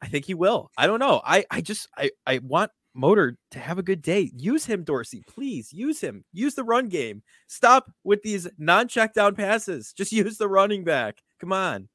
[0.01, 0.71] I think he will.
[0.77, 1.21] I don't know.
[1.25, 4.29] I I just I I want Motor to have a good day.
[4.35, 5.23] Use him, Dorsey.
[5.27, 6.25] Please use him.
[6.33, 7.23] Use the run game.
[7.47, 9.93] Stop with these non-check down passes.
[9.97, 11.19] Just use the running back.
[11.39, 11.87] Come on.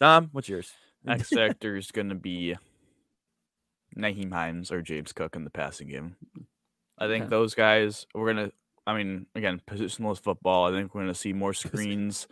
[0.00, 0.72] Dom, what's yours?
[1.06, 2.56] X factor is going to be
[3.96, 6.16] Nyheim Hines or James Cook in the passing game.
[6.98, 7.30] I think Okay.
[7.30, 8.52] those guys we're gonna.
[8.86, 10.64] I mean, again, positionless football.
[10.66, 12.26] I think we're gonna see more screens,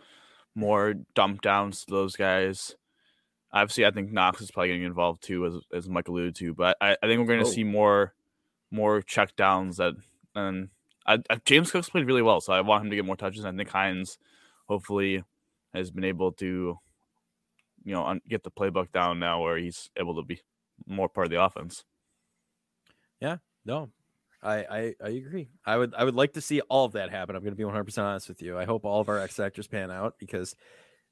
[0.55, 2.75] more dump downs to those guys.
[3.53, 6.53] Obviously, I think Knox is probably getting involved too, as as Mike alluded to.
[6.53, 7.51] But I, I think we're going to Oh.
[7.51, 8.13] see more
[8.71, 9.93] more check downs that
[10.35, 10.69] and
[11.05, 13.43] I, I, James Cook's played really well, so I want him to get more touches.
[13.43, 14.17] I think Hines
[14.67, 15.23] hopefully
[15.73, 16.77] has been able to,
[17.83, 20.39] you know, un- get the playbook down now where he's able to be
[20.87, 21.83] more part of the offense.
[23.19, 23.89] Yeah, no,
[24.43, 25.49] I, I I agree.
[25.65, 27.35] I would I would like to see all of that happen.
[27.35, 28.57] I'm going to be 100 percent honest with you.
[28.57, 30.55] I hope all of our X actors pan out because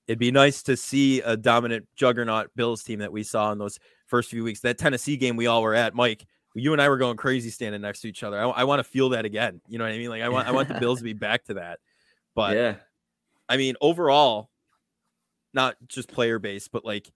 [0.08, 3.80] it'd be nice to see a dominant juggernaut Bills team that we saw in those
[4.08, 4.62] first few weeks.
[4.62, 6.26] That Tennessee game we all were at, Mike.
[6.56, 8.40] You and I were going crazy standing next to each other.
[8.40, 9.62] I, want to feel that again.
[9.68, 10.10] You know what I mean?
[10.10, 11.80] Like I want I want the Bills to be back to that.
[12.34, 12.76] But yeah,
[13.48, 14.50] I mean, overall,
[15.54, 17.12] not just player base, but like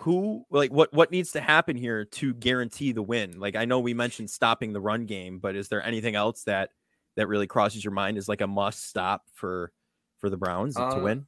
[0.00, 3.38] who like what what needs to happen here to guarantee the win?
[3.38, 6.70] Like I know we mentioned stopping the run game, but is there anything else that
[7.16, 9.72] that really crosses your mind as like a must stop for
[10.18, 11.26] for the Browns to Uh, win?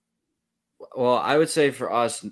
[0.97, 2.25] Well, I would say for us,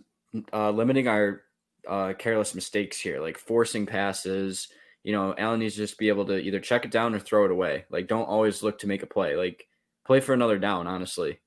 [0.52, 1.42] uh, limiting our
[1.88, 4.68] uh, careless mistakes here, like forcing passes.
[5.02, 7.44] You know, Allen needs to just be able to either check it down or throw
[7.46, 7.86] it away.
[7.90, 9.34] Like, don't always look to make a play.
[9.34, 9.66] Like,
[10.04, 11.40] play for another down, honestly,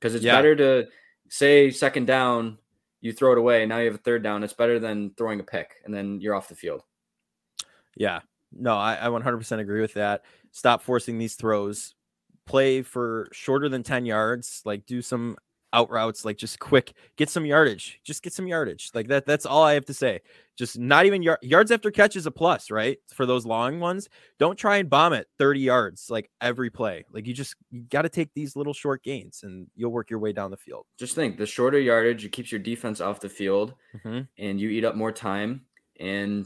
[0.00, 0.36] because it's Yeah.
[0.36, 0.88] better to
[1.28, 2.58] say second down,
[3.00, 4.42] you throw it away, now you have a third down.
[4.42, 6.82] It's better than throwing a pick and then you're off the field.
[7.96, 8.20] Yeah.
[8.52, 10.24] No, I, I 100% agree with that.
[10.52, 11.94] Stop forcing these throws.
[12.46, 14.62] Play for shorter than 10 yards.
[14.64, 15.36] Like do some
[15.78, 18.90] out routes, like just quick, get some yardage, just get some yardage.
[18.94, 19.26] Like that.
[19.26, 20.20] That's all I have to say.
[20.56, 22.98] Just not even yard, yards after catch is a plus, right?
[23.14, 24.08] For those long ones,
[24.40, 27.04] don't try and bomb it 30 yards like every play.
[27.12, 30.18] Like you just you got to take these little short gains and you'll work your
[30.18, 30.86] way down the field.
[30.98, 34.26] Just think the shorter yardage, it keeps your defense off the field Mhm.
[34.36, 35.64] and you eat up more time
[36.00, 36.44] and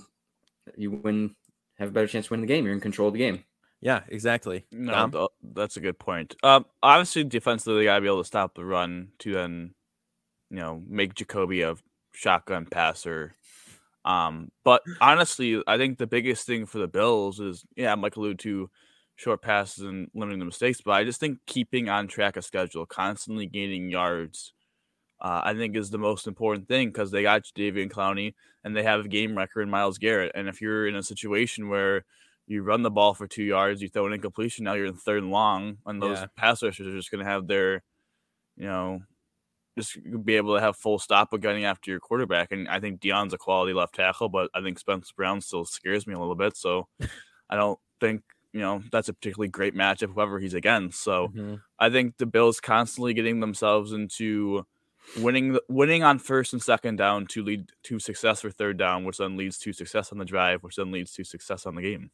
[0.76, 1.34] you win,
[1.78, 2.64] have a better chance to win the game.
[2.66, 3.44] You're in control of the game.
[3.82, 4.64] Yeah, exactly.
[4.70, 6.36] No, th- that's a good point.
[6.44, 9.74] Um, obviously, defensively, they gotta be able to stop the run to then,
[10.50, 11.74] you know, make Jacoby a
[12.12, 13.34] shotgun passer.
[14.04, 18.38] Um, but honestly, I think the biggest thing for the Bills is, yeah, Mike alluded
[18.40, 18.70] to
[19.16, 22.86] short passes and limiting the mistakes, but I just think keeping on track of schedule,
[22.86, 24.52] constantly gaining yards,
[25.20, 28.82] uh, I think is the most important thing because they got Davian Clowney and they
[28.84, 30.32] have a game record in Myles Garrett.
[30.34, 32.04] And if you're in a situation where
[32.46, 35.22] you run the ball for two yards, you throw an incompletion, now you're in third
[35.22, 36.26] and long, and those Yeah.
[36.36, 37.82] pass rushers are just going to have their,
[38.56, 39.02] you know,
[39.78, 42.52] just be able to have full stop of getting after your quarterback.
[42.52, 46.06] And I think Dion's a quality left tackle, but I think Spence Brown still scares
[46.06, 46.56] me a little bit.
[46.56, 46.88] So
[47.50, 51.02] I don't think, you know, that's a particularly great matchup, whoever he's against.
[51.02, 51.62] So Mhm.
[51.78, 54.66] I think the Bills constantly getting themselves into
[55.18, 59.16] winning winning on first and second down to lead to success for third down, which
[59.18, 62.10] then leads to success on the drive, which then leads to success on the game.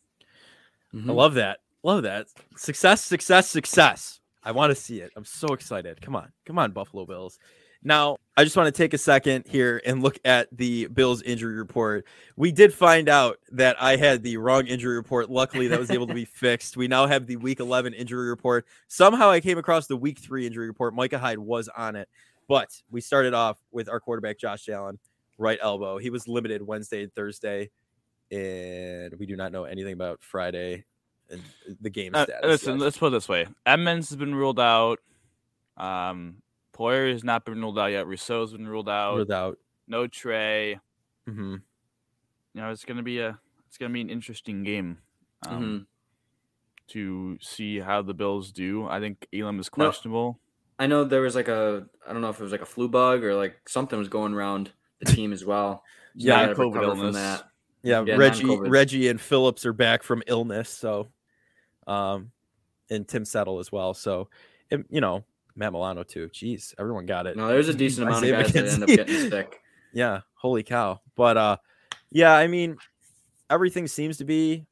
[0.92, 1.10] I mm-hmm.
[1.10, 1.58] love that.
[1.82, 2.26] Love that.
[2.56, 4.20] Success, success, success.
[4.42, 5.12] I want to see it.
[5.16, 6.00] I'm so excited.
[6.00, 6.32] Come on.
[6.46, 7.38] Come on, Buffalo Bills.
[7.82, 11.54] Now, I just want to take a second here and look at the Bills injury
[11.54, 12.06] report.
[12.36, 15.30] We did find out that I had the wrong injury report.
[15.30, 16.76] Luckily, that was able to be fixed.
[16.76, 18.66] We now have the week 11 injury report.
[18.88, 20.94] Somehow I came across the week 3 injury report.
[20.94, 22.08] Micah Hyde was on it.
[22.48, 24.98] But we started off with our quarterback Josh Allen,
[25.36, 25.98] right elbow.
[25.98, 27.70] He was limited Wednesday and Thursday
[28.30, 30.84] and we do not know anything about Friday
[31.30, 31.42] and
[31.80, 32.44] the game Uh, status.
[32.46, 32.84] listen, yet.
[32.84, 34.98] let's put it this way: Edmunds has been ruled out.
[35.76, 36.42] Um,
[36.74, 38.06] Poyer has not been ruled out yet.
[38.06, 39.16] Rousseau's been ruled out.
[39.16, 39.58] without.
[39.86, 40.78] No Trey.
[41.28, 41.54] Mm-hmm.
[42.54, 44.98] You know, it's gonna be a it's gonna be an interesting game.
[45.46, 45.86] Um, Mhm.
[46.88, 48.86] To see how the Bills do.
[48.88, 49.84] I think Elam is No.
[49.84, 50.40] questionable.
[50.78, 52.88] I know there was like a, I don't know if it was like a flu
[52.88, 55.82] bug or like something was going around the team as well.
[56.16, 57.16] So Yeah, COVID recover from illness.
[57.16, 57.44] that.
[57.88, 58.58] Yeah, Yeah, Reggie.
[58.58, 60.68] Reggie, and Phillips are back from illness.
[60.68, 61.08] So,
[61.86, 62.30] um,
[62.90, 63.94] and Tim Settle as well.
[63.94, 64.28] So,
[64.70, 65.24] and, you know,
[65.58, 66.28] Matt Milano too.
[66.32, 67.36] Jeez, everyone got it.
[67.36, 69.60] No, there's a decent amount of guys that end up getting sick.
[69.92, 71.00] Yeah, holy cow.
[71.16, 71.56] But uh
[72.10, 72.76] yeah, I mean
[73.50, 74.66] everything seems to be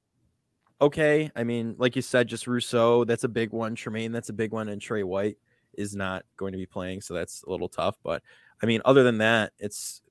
[0.81, 1.31] okay.
[1.35, 3.75] I mean, like you said, just Rousseau, that's a big one.
[3.75, 5.39] Tremaine, that's a big one, and Trey White
[5.75, 7.97] is not going to be playing, so that's a little tough.
[8.03, 8.23] But
[8.63, 10.03] I mean, other than that, it's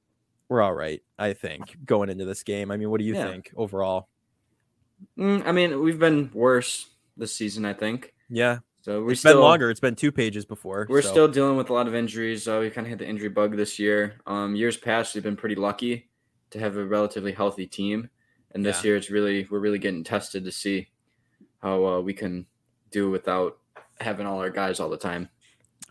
[0.50, 2.72] we're all right, I think, going into this game.
[2.72, 3.28] I mean, what do you Yeah.
[3.32, 4.10] think overall?
[5.18, 8.14] Mm, I mean, we've been worse this season, I think.
[8.30, 9.70] Yeah, So we it's still been longer.
[9.70, 10.86] It's been two pages before.
[10.90, 12.48] We're so- still dealing with a lot of injuries.
[12.48, 14.20] Uh, we kind of had the injury bug this year.
[14.28, 16.10] Um, years past, we've been pretty lucky
[16.52, 18.10] to have a relatively healthy team,
[18.52, 18.90] and this Yeah.
[18.90, 20.90] year it's really we're really getting tested to see
[21.62, 22.46] how uh, we can
[22.92, 23.60] do without
[24.00, 25.30] having all our guys all the time.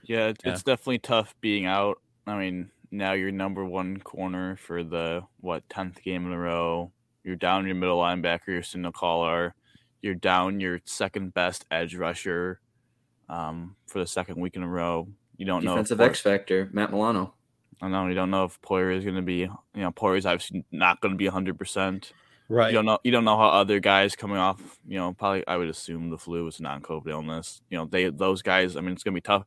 [0.05, 0.53] Yeah, it- Yeah.
[0.53, 2.01] it's definitely tough being out.
[2.27, 6.93] I mean, now you're number one corner for the what tenth game in a row.
[7.25, 9.55] You're down your middle linebacker, your signal caller.
[10.03, 12.61] You're down your second best edge rusher
[13.29, 15.09] um, for the second week in a row.
[15.37, 16.05] You don't Defensive know.
[16.05, 17.35] if X factor, Matt Milano.
[17.83, 19.39] I know you don't know if Poyer is going to be.
[19.39, 22.13] You know, Poyer is obviously not going to be hundred percent.
[22.49, 22.69] right.
[22.69, 22.99] You don't know.
[23.03, 24.79] You don't know how other guys coming off.
[24.87, 27.63] You know, probably I would assume the flu is a non-COVID illness.
[27.71, 28.77] You know, they those guys.
[28.77, 29.45] I mean, it's gonna be tough,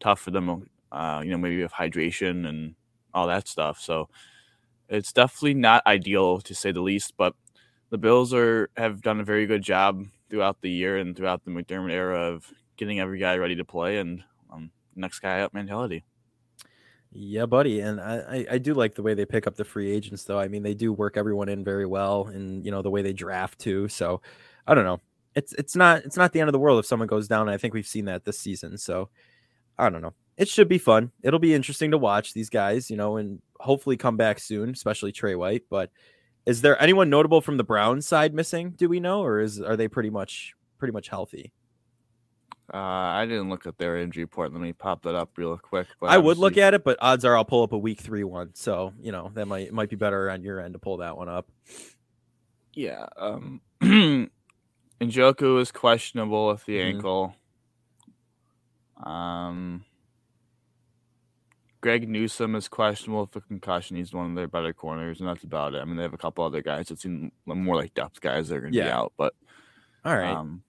[0.00, 0.68] tough for them.
[0.90, 2.74] Uh, you know, maybe with hydration and
[3.14, 3.80] all that stuff.
[3.80, 4.08] So
[4.88, 7.14] it's definitely not ideal to say the least.
[7.16, 7.34] But
[7.90, 11.50] the Bills are have done a very good job throughout the year and throughout the
[11.50, 16.04] McDermott era of getting every guy ready to play and um, next guy up mentality.
[17.10, 20.24] Yeah, buddy, and I, I do like the way they pick up the free agents,
[20.24, 20.38] though.
[20.38, 23.14] I mean, they do work everyone in very well, and you know the way they
[23.14, 23.88] draft too.
[23.88, 24.20] So,
[24.66, 25.00] I don't know.
[25.34, 27.48] It's it's not it's not the end of the world if someone goes down.
[27.48, 28.76] I think we've seen that this season.
[28.76, 29.08] So,
[29.78, 30.12] I don't know.
[30.38, 31.10] It should be fun.
[31.22, 35.12] It'll be interesting to watch these guys, you know, and hopefully come back soon, especially
[35.12, 35.64] Trey White.
[35.68, 35.90] But
[36.46, 38.70] is there anyone notable from the Browns side missing?
[38.70, 41.52] Do we know, or is are they pretty much pretty much healthy?
[42.72, 44.52] Uh, I didn't look at their injury report.
[44.52, 45.88] Let me pop that up real quick.
[46.00, 48.24] But I would look at it, but odds are I'll pull up a week three
[48.24, 48.50] one.
[48.54, 51.28] So you know that might might be better on your end to pull that one
[51.28, 51.48] up.
[52.74, 53.06] Yeah.
[53.16, 53.60] Um
[55.00, 56.94] Njoku is questionable with the Mhm.
[56.94, 57.34] ankle.
[59.02, 59.84] Um
[61.88, 63.96] Greg Newsome is questionable the concussion.
[63.96, 65.78] He's one of their better corners, and that's about it.
[65.80, 68.56] I mean, they have a couple other guys that seem more like depth guys that
[68.56, 69.32] are going to be out, but
[70.04, 70.36] All right.
[70.36, 70.62] um,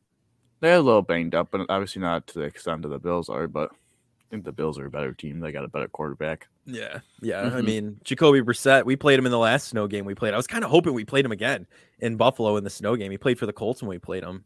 [0.62, 3.50] they're a little banged up, but obviously not to the extent of the Bills are.
[3.50, 5.42] But I think the Bills are a better team.
[5.42, 6.48] They got a better quarterback.
[6.66, 7.42] Yeah, yeah.
[7.42, 7.58] I Mm-hmm.
[7.58, 7.66] Mhm.
[7.66, 8.86] mean, Jacoby Brissett.
[8.86, 10.34] We played him in the last snow game we played.
[10.34, 11.68] I was kind of hoping we played him again
[12.00, 13.12] in Buffalo in the snow game.
[13.12, 14.46] He played for the Colts when we played him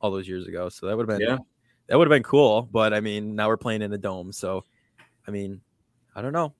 [0.00, 0.68] all those years ago.
[0.68, 1.38] So that would have been Yeah.
[1.86, 2.68] that would have been cool.
[2.70, 4.30] But I mean, now we're playing in a dome.
[4.32, 4.64] So,
[5.26, 5.60] I mean,
[6.14, 6.52] I don't know.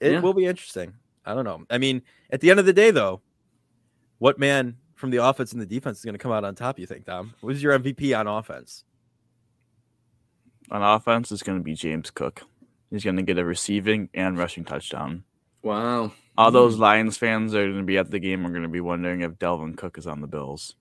[0.00, 0.20] It Yeah.
[0.20, 0.94] will be interesting.
[1.24, 1.64] I don't know.
[1.70, 3.20] I mean, at the end of the day, though,
[4.18, 6.78] what man from the offense and the defense is going to come out on top?
[6.78, 7.34] You think, Dom?
[7.40, 8.84] Who's your MVP on offense?
[10.70, 12.42] On offense, it's going to be James Cook.
[12.90, 15.24] He's going to get a receiving and rushing touchdown.
[15.62, 16.12] Wow.
[16.36, 16.80] All those Mm.
[16.80, 19.22] Lions fans that are going to be at the game are going to be wondering
[19.22, 20.74] if Dalvin Cook is on the Bills.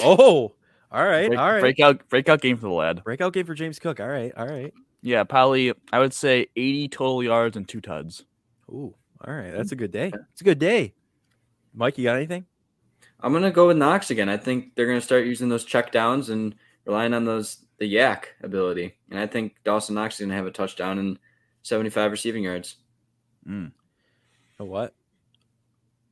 [0.00, 0.54] Oh,
[0.90, 1.60] all right, Break- all right.
[1.60, 3.02] Breakout, breakout game for the lad.
[3.04, 3.98] Breakout game for James Cook.
[4.00, 4.72] All right, all right.
[5.04, 5.70] Yeah, probably.
[5.92, 8.24] I would say 80 total yards and two tuds.
[8.70, 9.52] Ooh, all right.
[9.52, 10.10] That's a good day.
[10.32, 10.94] It's a good day.
[11.74, 12.46] Mike, you got anything?
[13.20, 14.30] I'm gonna go with Knox again.
[14.30, 16.54] I think they're gonna start using those check downs and
[16.86, 18.96] relying on those the YAC ability.
[19.10, 21.18] And I think Dawson Knox is gonna have a touchdown and
[21.64, 22.76] 75 receiving yards.
[23.46, 23.72] Mm.
[24.58, 24.94] Oh, what?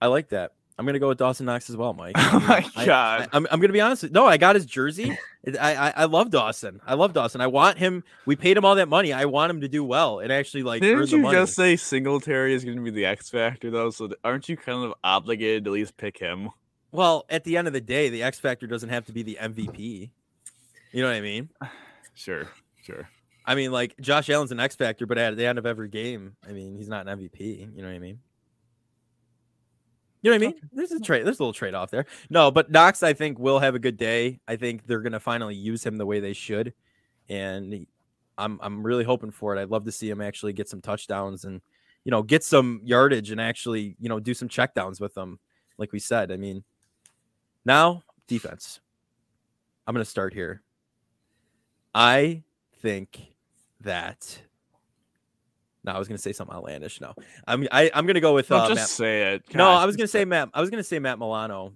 [0.02, 0.52] I like that.
[0.78, 2.16] I'm gonna go with Dawson Knox as well, Mike.
[2.18, 3.28] Oh my I- God.
[3.32, 4.11] I, am I'm gonna be honest.
[4.11, 5.16] No, I got his jersey.
[5.61, 6.80] I, I I love Dawson.
[6.87, 7.40] I love Dawson.
[7.40, 8.04] I want him.
[8.26, 9.12] We paid him all that money.
[9.12, 11.37] I want him to do well and actually like Didn't the you money.
[11.37, 13.90] just say Singletary is going to be the X factor though?
[13.90, 16.50] So aren't you kind of obligated to at least pick him?
[16.90, 19.38] Well, at the end of the day, the X factor doesn't have to be the
[19.40, 20.11] MVP.
[20.92, 21.48] You know what I mean?
[22.14, 22.46] Sure,
[22.82, 23.08] sure.
[23.46, 26.37] I mean, like Josh Allen's an X factor, but at the end of every game,
[26.46, 27.74] I mean, he's not an MVP.
[27.74, 28.18] You know what I mean?
[30.22, 30.68] You know what I mean?
[30.72, 31.26] There's a trade.
[31.26, 32.06] There's a little trade off there.
[32.30, 34.40] No, but Knox, I think, will have a good day.
[34.46, 36.72] I think they're gonna finally use him the way they should,
[37.28, 37.87] and
[38.38, 39.61] I'm I'm really hoping for it.
[39.61, 41.61] I'd love to see him actually get some touchdowns and
[42.04, 45.40] you know get some yardage and actually you know do some checkdowns with them,
[45.76, 46.30] like we said.
[46.30, 46.62] I mean,
[47.64, 48.80] now defense.
[49.88, 50.62] I'm gonna start here.
[51.94, 52.44] I
[52.80, 53.20] think
[53.80, 54.40] that.
[55.85, 57.01] No, I was gonna say something outlandish.
[57.01, 57.14] No,
[57.47, 59.55] I'm I, I'm gonna go with Don't uh, just Matt- say it.
[59.55, 60.51] no, I was gonna say Matt.
[60.55, 61.73] I was gonna say Matt Milano,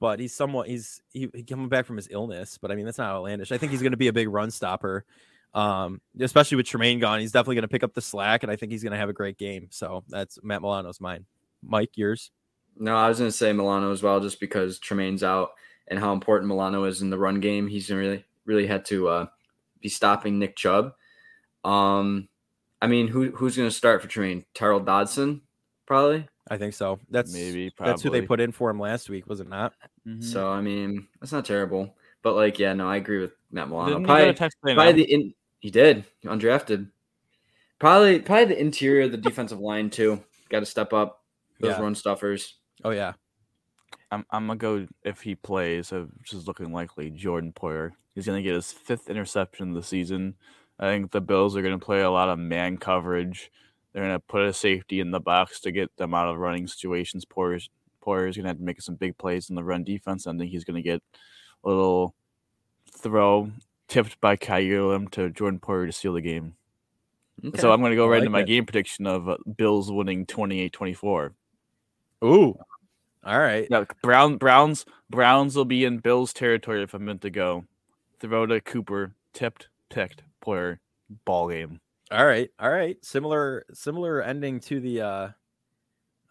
[0.00, 2.58] but he's somewhat he's he, he coming back from his illness.
[2.60, 3.50] But I mean, that's not outlandish.
[3.52, 5.04] I think he's gonna be a big run stopper,
[5.54, 7.20] um, especially with Tremaine gone.
[7.20, 9.38] He's definitely gonna pick up the slack, and I think he's gonna have a great
[9.38, 9.68] game.
[9.70, 11.24] So that's Matt Milano's mine.
[11.62, 12.30] Mike, yours.
[12.76, 15.52] No, I was gonna say Milano as well, just because Tremaine's out
[15.88, 17.66] and how important Milano is in the run game.
[17.66, 19.26] He's gonna really really had to uh,
[19.80, 20.92] be stopping Nick Chubb.
[21.64, 22.28] Um,
[22.80, 24.44] I mean, who who's gonna start for Tremaine?
[24.54, 25.42] Tyrel Dodson,
[25.86, 26.28] probably.
[26.50, 26.98] I think so.
[27.10, 29.74] That's Maybe, that's who they put in for him last week, was it not?
[30.06, 30.24] Mhm.
[30.24, 31.94] So I mean, that's not terrible.
[32.22, 33.90] But like, yeah, no, I agree with Matt Milano.
[33.90, 36.90] Didn't he Probably, to Texas probably the in, he did undrafted.
[37.78, 40.22] Probably probably the interior of the defensive line too.
[40.48, 41.24] Got to step up
[41.60, 41.80] those Yeah.
[41.82, 42.54] run stuffers.
[42.84, 43.12] Oh yeah,
[44.10, 47.10] I'm, I'm gonna go if he plays, which is looking likely.
[47.10, 47.92] Jordan Poyer.
[48.14, 50.34] He's gonna get his fifth interception of the season.
[50.78, 53.50] I think the Bills are gonna play a lot of man coverage.
[53.92, 57.24] They're gonna put a safety in the box to get them out of running situations.
[57.24, 57.68] Poyer's
[58.06, 60.26] is gonna have to make some big plays in the run defense.
[60.26, 61.02] I think he's gonna get
[61.64, 62.14] a little
[62.90, 63.50] throw
[63.88, 66.54] tipped by Kaiir Elam to Jordan Poyer to steal the game.
[67.44, 67.60] Okay.
[67.60, 68.46] So I'm gonna go right like into my that.
[68.46, 71.32] game prediction of uh, Bills winning 28-24.
[72.24, 72.58] ooh,
[73.24, 73.68] all right.
[73.70, 77.64] Yeah, Brown Browns Browns will be in Bills territory if I'm meant to go.
[78.20, 80.78] Throw to Cooper, tipped, picked, Poyer,
[81.24, 81.80] ball game.
[82.10, 82.96] All right, all right.
[83.04, 85.28] Similar, similar ending to the uh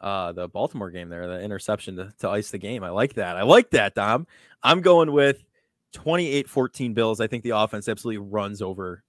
[0.02, 2.84] uh the Baltimore game there, the interception to, to ice the game.
[2.84, 3.38] I like that.
[3.38, 4.26] I like that, Dom.
[4.64, 5.44] I'm going with
[5.94, 7.22] 28-14 Bills.
[7.22, 9.04] I think the offense absolutely runs over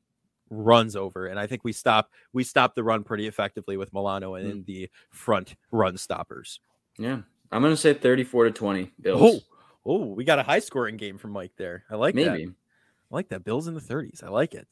[0.51, 4.35] runs over and I think we stop we stop the run pretty effectively with Milano
[4.35, 6.61] and in the front run stoppers.
[6.99, 7.21] yeah,
[7.53, 9.21] I'm gonna say 34 to 20 Bills.
[9.23, 9.41] Oh,
[9.85, 11.85] oh, we got a high scoring game from Mike there.
[11.91, 12.33] I like that.
[12.33, 12.47] maybe.
[12.47, 13.45] I like that.
[13.45, 14.23] Bills in the 30s.
[14.23, 14.67] I like it.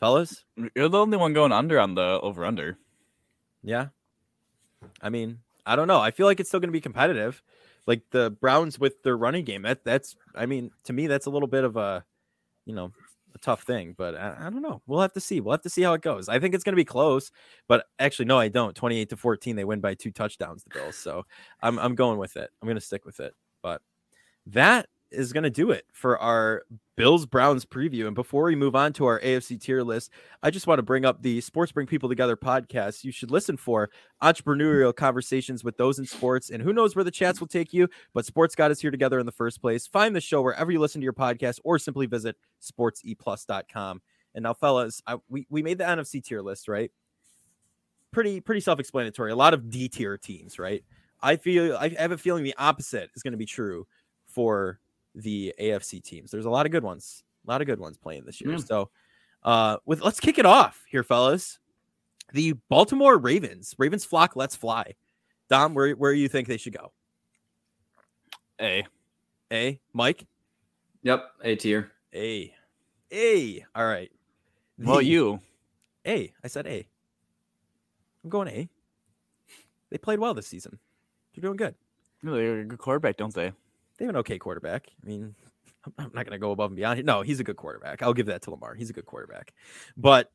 [0.00, 2.78] Fellas, You're the only one going under on the over under.
[3.62, 3.88] Yeah.
[5.02, 6.00] I mean, I don't know.
[6.00, 7.42] I feel like it's still going to be competitive.
[7.86, 9.62] Like the Browns with their running game.
[9.62, 12.04] That that's I mean, to me that's a little bit of a,
[12.64, 12.92] you know,
[13.34, 14.80] a tough thing, but I, I don't know.
[14.86, 15.40] We'll have to see.
[15.40, 16.28] We'll have to see how it goes.
[16.28, 17.30] I think it's going to be close,
[17.68, 18.74] but actually no, I don't.
[18.74, 20.96] 28 to 14 they win by two touchdowns the Bills.
[20.96, 21.26] So,
[21.62, 22.50] I'm I'm going with it.
[22.60, 23.34] I'm going to stick with it.
[23.62, 23.82] But
[24.46, 26.62] that is going to do it for our
[26.96, 28.06] Bills Browns preview.
[28.06, 30.10] And before we move on to our AFC tier list,
[30.42, 33.04] I just want to bring up the Sports Bring People Together podcast.
[33.04, 33.90] You should listen for
[34.22, 36.50] entrepreneurial conversations with those in sports.
[36.50, 39.18] And who knows where the chats will take you, but sports got us here together
[39.18, 39.86] in the first place.
[39.86, 44.02] Find the show wherever you listen to your podcast or simply visit sportseplus.com.
[44.34, 46.90] And now, fellas, I, we, we made the NFC tier list, right?
[48.12, 49.32] Pretty, pretty self explanatory.
[49.32, 50.84] A lot of D tier teams, right?
[51.22, 53.86] I feel, I have a feeling the opposite is going to be true
[54.26, 54.80] for
[55.14, 56.30] the AFC teams.
[56.30, 58.52] There's a lot of good ones, a lot of good ones playing this year.
[58.52, 58.58] Yeah.
[58.58, 58.90] So
[59.42, 61.58] Uh, with let's kick it off here, fellas.
[62.32, 64.94] The Baltimore Ravens, Ravens flock, let's fly.
[65.48, 66.92] Dom, where where you think they should go?
[68.60, 68.86] A.
[69.52, 70.26] A, Mike.
[71.02, 71.90] Yep, A tier.
[72.14, 72.54] A,
[73.12, 73.64] A.
[73.74, 74.12] All right.
[74.78, 75.40] Well, you.
[76.06, 76.32] A.
[76.44, 76.86] I said A.
[78.22, 78.68] I'm going A.
[79.90, 80.78] They played well this season.
[81.34, 81.74] They're doing good.
[82.22, 83.52] No, They're a good quarterback, don't they?
[84.00, 84.88] They have an okay quarterback.
[85.04, 85.34] I mean,
[85.84, 86.96] I'm- I'm not going to go above and beyond.
[86.96, 87.04] here.
[87.04, 88.02] No, he's a good quarterback.
[88.02, 88.74] I'll give that to Lamar.
[88.74, 89.52] He's a good quarterback.
[89.96, 90.32] But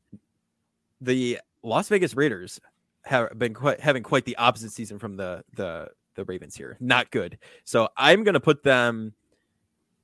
[1.00, 2.60] the Las Vegas Raiders
[3.04, 6.76] have been quite having quite the opposite season from the the the Ravens here.
[6.80, 7.38] Not good.
[7.64, 9.12] So I'm going to put them.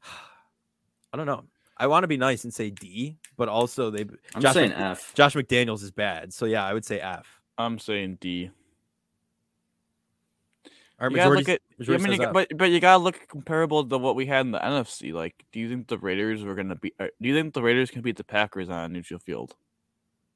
[1.13, 1.45] I don't know.
[1.77, 4.79] I want to be nice and say D, but also they I'm Josh saying Mc-
[4.79, 5.15] F.
[5.15, 6.33] Josh McDaniels is bad.
[6.33, 7.41] So yeah, I would say F.
[7.59, 8.51] I'm saying D.
[11.03, 11.61] Our You gotta look at.
[11.81, 14.53] I mean, you got, but but you gotta look comparable to what we had in
[14.53, 15.13] the NFC.
[15.13, 16.95] Like, do you think the Raiders were gonna be?
[17.01, 19.57] uh, Do you think the Raiders can beat the Packers on a neutral field?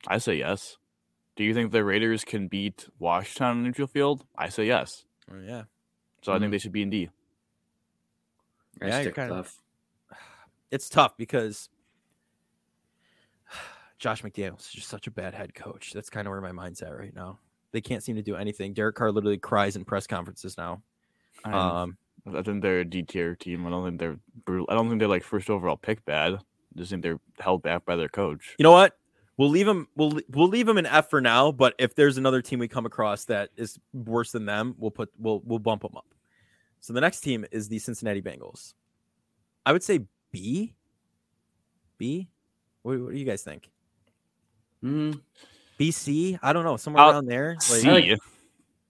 [0.08, 0.76] I say yes.
[1.36, 4.26] Do you think the Raiders can beat Washington on a neutral field?
[4.36, 5.04] I say yes.
[5.30, 5.64] Oh, yeah.
[6.22, 6.50] So I think Mhm.
[6.52, 7.10] they should be in D.
[8.80, 9.48] Yeah, you're stick with kinda-
[10.72, 11.68] it's tough because
[13.98, 15.92] Josh McDaniels is just such a bad head coach.
[15.92, 17.38] That's kind of where my mind's at right now.
[17.72, 18.72] They can't seem to do anything.
[18.74, 20.82] Derek Carr literally cries in press conferences now.
[21.44, 21.96] Um, Um,
[22.34, 23.66] I think they're a D tier team.
[23.66, 24.66] I don't think they're brutal.
[24.68, 26.34] I don't think they're like first overall pick bad.
[26.34, 26.38] I
[26.78, 28.54] just think they're held back by their coach.
[28.58, 28.96] you know what?
[29.36, 29.86] We'll leave them.
[29.96, 31.52] We'll we'll leave them in F for now.
[31.52, 35.10] But if there's another team we come across that is worse than them, we'll put
[35.18, 36.06] we'll we'll bump them up.
[36.80, 38.72] So the next team is the Cincinnati Bengals.
[39.66, 40.00] I would say
[40.32, 40.74] B.
[41.98, 42.28] B.
[42.82, 43.68] What, what do you guys think?
[44.84, 45.20] Mm,
[45.78, 46.38] BC?
[46.42, 46.76] I don't know.
[46.76, 47.52] Somewhere I'll- around there.
[47.54, 47.90] Like, C.
[47.90, 48.18] like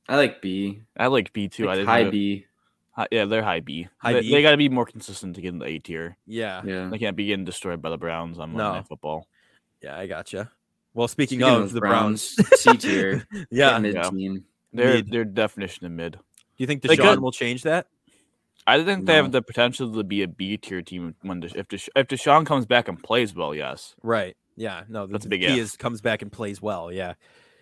[0.09, 0.83] I like B.
[0.97, 1.65] I like B too.
[1.65, 2.47] I Like think high they're- B.
[2.93, 3.89] Hi- yeah, they're high B.
[3.99, 4.31] High they, B?
[4.31, 6.17] they got to be more consistent to get in the A tier.
[6.27, 6.63] yeah.
[6.65, 6.89] Yeah.
[6.89, 8.73] They can't be getting destroyed by the Browns on Monday No.
[8.75, 9.27] Night Football.
[9.83, 10.51] Yeah, I gotcha.
[10.95, 12.23] Well, speaking, Speaking of, of the Browns,
[12.55, 13.27] C tier.
[13.51, 13.79] yeah.
[13.79, 14.09] Mid Yeah.
[14.09, 14.45] team.
[14.73, 15.11] Their Mid.
[15.11, 16.13] their definition of mid.
[16.13, 16.19] Do
[16.57, 17.87] you think They Deshaun could- will change that?
[18.67, 21.69] I think they have the potential to be a B tier team when Desha- if
[21.69, 23.55] Desha- if Deshaun comes back and plays well.
[23.55, 24.37] Yes, Right.
[24.57, 24.85] Yeah.
[24.89, 25.59] No, the, That's a big key if.
[25.59, 26.91] is comes back and plays well.
[26.93, 27.15] Yeah.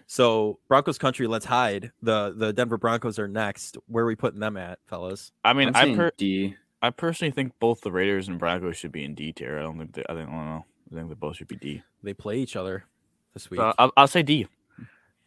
[0.07, 1.91] So Broncos country, let's hide.
[2.03, 3.77] The the Denver Broncos are next.
[3.87, 5.33] Where are we putting them at, fellas?
[5.45, 6.55] I mean I'm I per- D.
[6.83, 9.59] I personally think both the Raiders and Broncos should be in D tier.
[9.59, 10.65] I don't think they, I think I don't know.
[10.93, 11.83] I think they both should be D.
[12.03, 12.85] They play each other
[13.33, 13.61] this week.
[13.61, 14.47] Uh, I'll, I'll say D.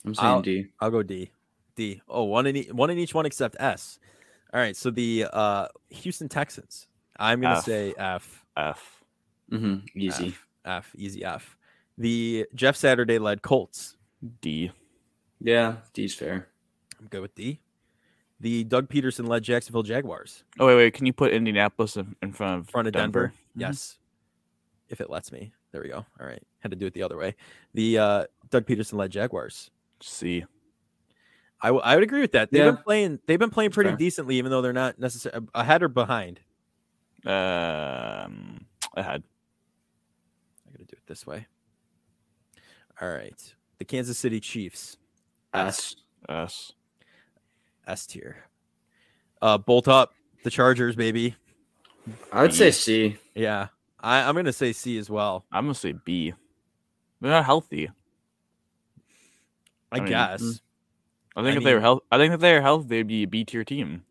[0.06, 0.68] I'm saying I'll- D.
[0.80, 1.32] I'll go D.
[1.76, 2.02] D.
[2.08, 3.98] Oh, one in e- one in each one except S.
[4.54, 4.76] All right.
[4.76, 6.88] So the uh Houston Texans.
[7.20, 7.64] I'm gonna F.
[7.66, 8.46] say F.
[8.56, 9.04] F.
[9.50, 10.28] hmm Easy.
[10.28, 10.46] F.
[10.64, 10.92] F.
[10.96, 11.57] Easy F.
[11.98, 13.98] The Jeff Saturday led Colts.
[14.42, 14.72] D.
[15.40, 16.48] Yeah, D's fair.
[17.00, 17.60] I'm good with D.
[18.40, 20.44] The Doug Pederson led Jacksonville Jaguars.
[20.60, 20.94] Oh wait, wait.
[20.94, 23.34] Can you put Indianapolis in, in front of front of Denver.
[23.36, 23.62] Mhm.
[23.62, 23.98] Yes.
[24.90, 25.54] If it lets me.
[25.72, 26.06] There we go.
[26.20, 26.42] All right.
[26.60, 27.36] Had to do it the other way.
[27.74, 29.70] The uh Doug Pederson led Jaguars.
[30.02, 30.46] C.
[31.60, 32.52] I, w- I would agree with that.
[32.52, 33.98] They've been playing they've been playing pretty fair.
[33.98, 36.40] decently, even though they're not necessarily ahead or behind.
[37.26, 39.24] Um, ahead.
[40.68, 41.48] I gotta do it this way.
[43.02, 43.54] All right.
[43.78, 44.98] The Kansas City Chiefs,
[45.54, 45.96] S.
[46.28, 46.72] S.
[47.86, 48.44] S tier.
[49.42, 51.36] Uh bolt up the Chargers, baby.
[52.32, 53.18] I would say C.
[53.36, 53.68] Yeah.
[54.00, 55.46] I, I'm gonna say C as well.
[55.52, 56.34] I'm gonna say B.
[57.22, 57.90] They're not healthy.
[59.92, 60.42] I, I mean, guess.
[60.42, 60.62] mm.
[61.36, 63.08] I think I if they were mean- health, I think if they were healthy, they'd
[63.08, 64.04] be a B tier team.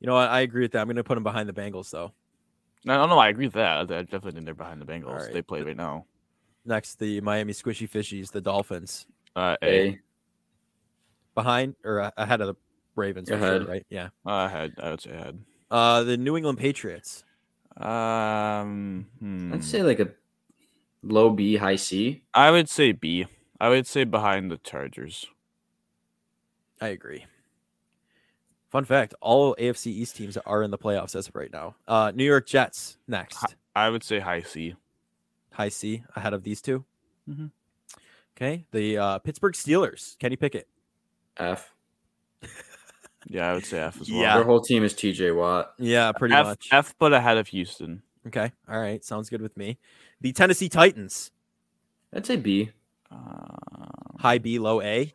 [0.00, 0.28] You know what?
[0.28, 0.80] I agree with that.
[0.80, 2.12] I'm gonna put them behind the Bengals though.
[2.86, 3.18] I don't know.
[3.18, 3.78] I agree with that.
[3.78, 5.06] I definitely think they're behind the Bengals.
[5.06, 5.32] Alright.
[5.32, 6.04] They play right now.
[6.64, 9.06] Next, the Miami Squishy Fishies, the Dolphins.
[9.36, 9.88] Uh, A.
[9.88, 10.00] A.
[11.34, 12.54] behind or ahead of the
[12.96, 13.68] Ravens, for sure, Ahead.
[13.68, 13.86] right?
[13.90, 14.08] Yeah.
[14.26, 14.74] Uh, ahead.
[14.80, 15.38] I would say ahead.
[15.70, 17.24] Uh, the New England Patriots.
[17.76, 19.52] Um, hmm.
[19.52, 20.08] I'd say like a
[21.02, 22.22] low B, high C.
[22.32, 23.26] I would say B.
[23.60, 25.26] I would say behind the Chargers.
[26.80, 27.26] I agree.
[28.70, 31.74] Fun fact: All AFC East teams are in the playoffs as of right now.
[31.88, 34.74] Uh, New York Jets next, I would say high C.
[35.54, 36.84] high C ahead of these 2
[37.28, 37.50] Mhm.
[38.36, 40.18] Okay, the uh, Pittsburgh Steelers.
[40.18, 40.68] Kenny Pickett.
[41.36, 41.72] F.
[43.26, 44.20] Yeah, I would say F as well.
[44.20, 44.34] Yeah.
[44.34, 45.72] Their whole team is TJ Watt.
[45.78, 46.68] Yeah, pretty F, much.
[46.70, 48.02] F, but ahead of Houston.
[48.26, 49.78] Okay, all right, sounds good with me.
[50.20, 51.30] The Tennessee Titans.
[52.14, 52.70] I'd say B.
[53.10, 55.14] Um, High B, low A,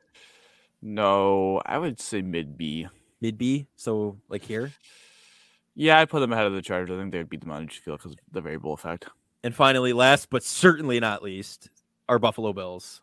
[0.81, 2.87] no, I would say mid B.
[3.21, 3.67] mid B.
[3.75, 4.71] So like here.
[5.75, 6.95] Yeah, I'd put them ahead of the Chargers.
[6.95, 9.07] I think they'd beat them on each field because of the variable effect.
[9.43, 11.69] And finally, last but certainly not least,
[12.07, 13.01] our Buffalo Bills.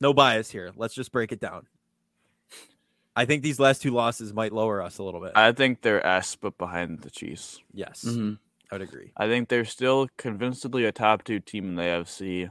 [0.00, 0.72] No bias here.
[0.76, 1.66] Let's just break it down.
[3.14, 5.32] I think these last two losses might lower us a little bit.
[5.34, 7.60] I think they're S, but behind the Chiefs.
[7.72, 8.34] yes, hmm
[8.70, 9.12] I would agree.
[9.18, 12.50] I think they're still convincingly a top two team in the AFC.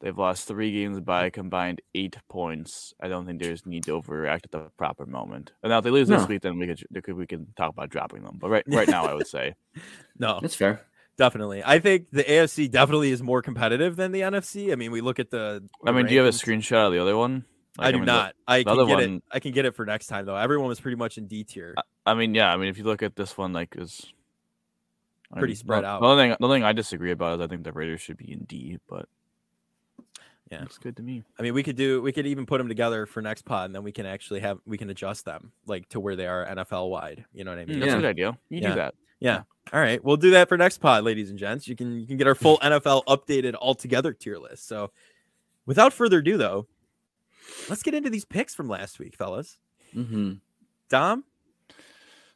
[0.00, 2.94] They've lost three games by a combined eight points.
[3.00, 5.52] I don't think there's need to overreact at the proper moment.
[5.62, 7.70] And now if they lose this week, then we could, we could we can talk
[7.70, 8.38] about dropping them.
[8.40, 9.54] But right right now, I would say
[10.18, 10.80] No, That's fair.
[11.20, 11.62] Definitely.
[11.64, 14.72] I think the AFC definitely is more competitive than the NFC.
[14.72, 15.62] I mean, we look at the.
[15.86, 17.44] I mean, do you have a screenshot of the other one?
[17.78, 18.34] I Like, do mean, the- not.
[18.48, 19.22] I the can other get it.
[19.30, 20.34] I can get it for next time though.
[20.36, 21.74] Everyone was pretty much in D tier.
[22.04, 22.52] I mean, yeah.
[22.52, 24.12] I mean, if you look at this one, like is
[25.32, 26.00] I Pretty mean, spread the- out.
[26.00, 28.16] The only thing, the only thing I disagree about is I think the Raiders should
[28.16, 29.08] be in D, but
[30.50, 30.62] Yeah.
[30.62, 31.22] looks good to me.
[31.38, 32.02] I mean, we could do.
[32.02, 34.58] We could even put them together for next pod, and then we can actually have
[34.66, 37.24] we can adjust them like to where they are NFL wide.
[37.32, 37.76] You know what I mean?
[37.76, 37.98] Mm, That's Yeah.
[37.98, 38.38] a good idea.
[38.48, 38.68] You Yeah.
[38.70, 38.94] do that.
[39.72, 41.68] All right, we'll do that for next pod, ladies and gents.
[41.68, 44.66] You can you can get our full NFL updated all together tier list.
[44.66, 44.90] So,
[45.64, 46.66] without further ado, though,
[47.68, 49.58] let's get into these picks from last week, fellas.
[49.94, 50.32] Mm-hmm.
[50.88, 51.24] Dom,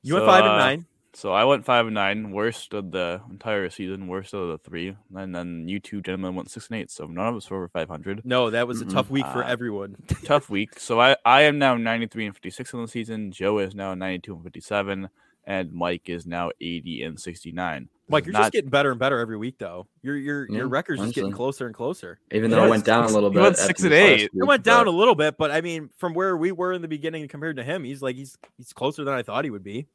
[0.03, 0.87] you went So, five and uh, nine.
[1.17, 4.97] So I went five and nine, worst of the entire season, worst of the three,
[5.15, 6.91] and then you two gentlemen went six and eight.
[6.91, 8.23] So none of us were over five hundred.
[8.25, 8.93] No, that was a Mm-mm.
[8.93, 9.97] tough week for Uh, everyone.
[10.25, 10.79] Tough week.
[10.79, 13.33] So I I am now ninety three and fifty six on the season.
[13.33, 15.09] Joe is now ninety two and fifty seven,
[15.47, 17.89] and Mike is now eighty and sixty nine.
[18.09, 19.87] Mike, you're not, just getting better and better every week, though.
[20.03, 22.19] Your your Yeah, your record's just getting closer and closer.
[22.33, 23.41] Even though Yeah, it went down a little bit.
[23.43, 24.31] went six and last eight.
[24.35, 26.83] It went down but- a little bit, but I mean, from where we were in
[26.83, 29.65] the beginning compared to him, he's like he's he's closer than I thought he would
[29.65, 29.87] be.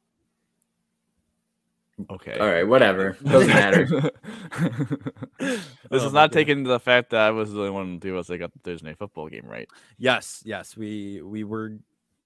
[2.10, 2.38] okay.
[2.38, 3.16] All right, whatever.
[3.22, 3.86] Doesn't matter.
[5.38, 8.00] this Oh, is not taking into the fact that I was the only one of
[8.00, 9.68] the two of us that got the Thursday night football game right.
[9.98, 11.76] Yes, yes, we we were,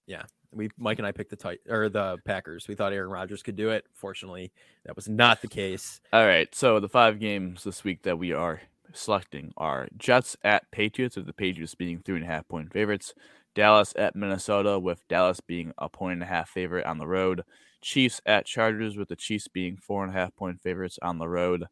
[0.07, 0.22] yeah,
[0.55, 2.68] we Mike and I picked the tight or the Packers.
[2.68, 3.84] We thought Aaron Rodgers could do it.
[3.92, 4.52] Fortunately,
[4.84, 6.00] that was not the case.
[6.12, 10.70] All right, so the five games this week that we are selecting are Jets at
[10.70, 13.14] Patriots, with the Patriots being three and a half point favorites.
[13.55, 17.42] Dallas at Minnesota, with Dallas being a point and a half favorite on the road.
[17.80, 21.28] Chiefs at Chargers, with the Chiefs being four and a half point favorites on the
[21.28, 21.66] road.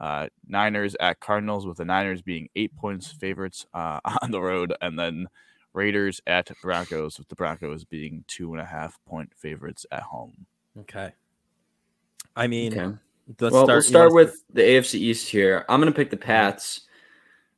[0.00, 4.74] Uh, Niners at Cardinals, with the Niners being eight points favorites uh, on the road,
[4.80, 5.28] and then
[5.72, 10.46] Raiders at Broncos, with the Broncos being two and a half point favorites at home.
[10.78, 11.12] Okay.
[12.36, 12.96] I mean, Okay.
[13.40, 13.68] let's well, start.
[13.68, 15.64] we'll start wanna with the AFC East here.
[15.68, 16.82] I'm going to pick the Pats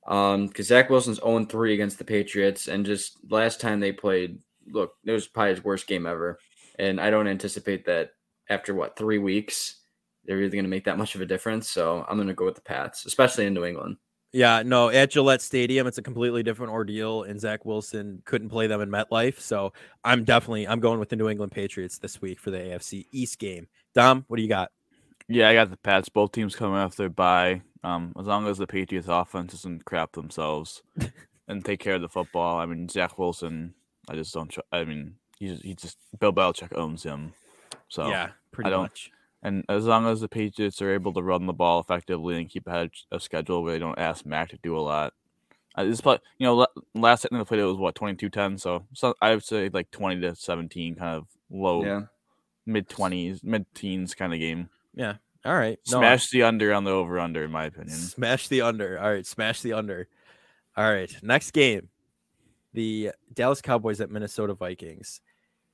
[0.07, 2.69] um, because Zach Wilson's 0 3 against the Patriots.
[2.69, 4.39] And just last time they played,
[4.69, 6.39] look, it was probably his worst game ever.
[6.79, 8.11] And I don't anticipate that
[8.49, 9.77] after what, three weeks,
[10.25, 11.69] they're really going to make that much of a difference.
[11.69, 13.97] So I'm going to go with the Pats, especially in New England.
[14.33, 18.67] Yeah, no, at Gillette Stadium, it's a completely different ordeal, and Zach Wilson couldn't play
[18.67, 19.39] them in MetLife.
[19.39, 19.75] So
[20.05, 23.39] I'm definitely I'm going with the New England Patriots this week for the AFC East
[23.39, 23.69] game.
[23.95, 24.71] Dom, what do you got?
[25.29, 26.09] Yeah, I got the Pats.
[26.09, 27.61] Both teams coming off their bye.
[27.85, 30.83] Um, as long as the Patriots offense doesn't crap themselves
[31.49, 32.59] and take care of the football.
[32.59, 33.75] I mean, Zach Wilson.
[34.09, 34.49] I just don't.
[34.49, 37.35] Tr- I mean, he's he just Bill Belichick owns him.
[37.89, 39.11] So yeah, pretty don't- much.
[39.43, 42.67] And as long as the Patriots are able to run the ball effectively and keep
[42.67, 45.13] ahead of schedule, where they don't ask Mac to do a lot.
[45.75, 48.85] Uh, this play, you know, la- last time they played it was what 22-10, so
[48.93, 52.03] so I would say like twenty to seventeen, kind of low Yeah.
[52.67, 54.69] mid twenties, mid teens kind of game.
[54.95, 55.15] Yeah.
[55.45, 57.97] All right, no, Smash the under on the over under, in my opinion.
[57.97, 58.97] Smash the under.
[59.01, 60.07] All right, smash the under.
[60.77, 61.89] All right, next game,
[62.75, 65.21] the Dallas Cowboys at Minnesota Vikings,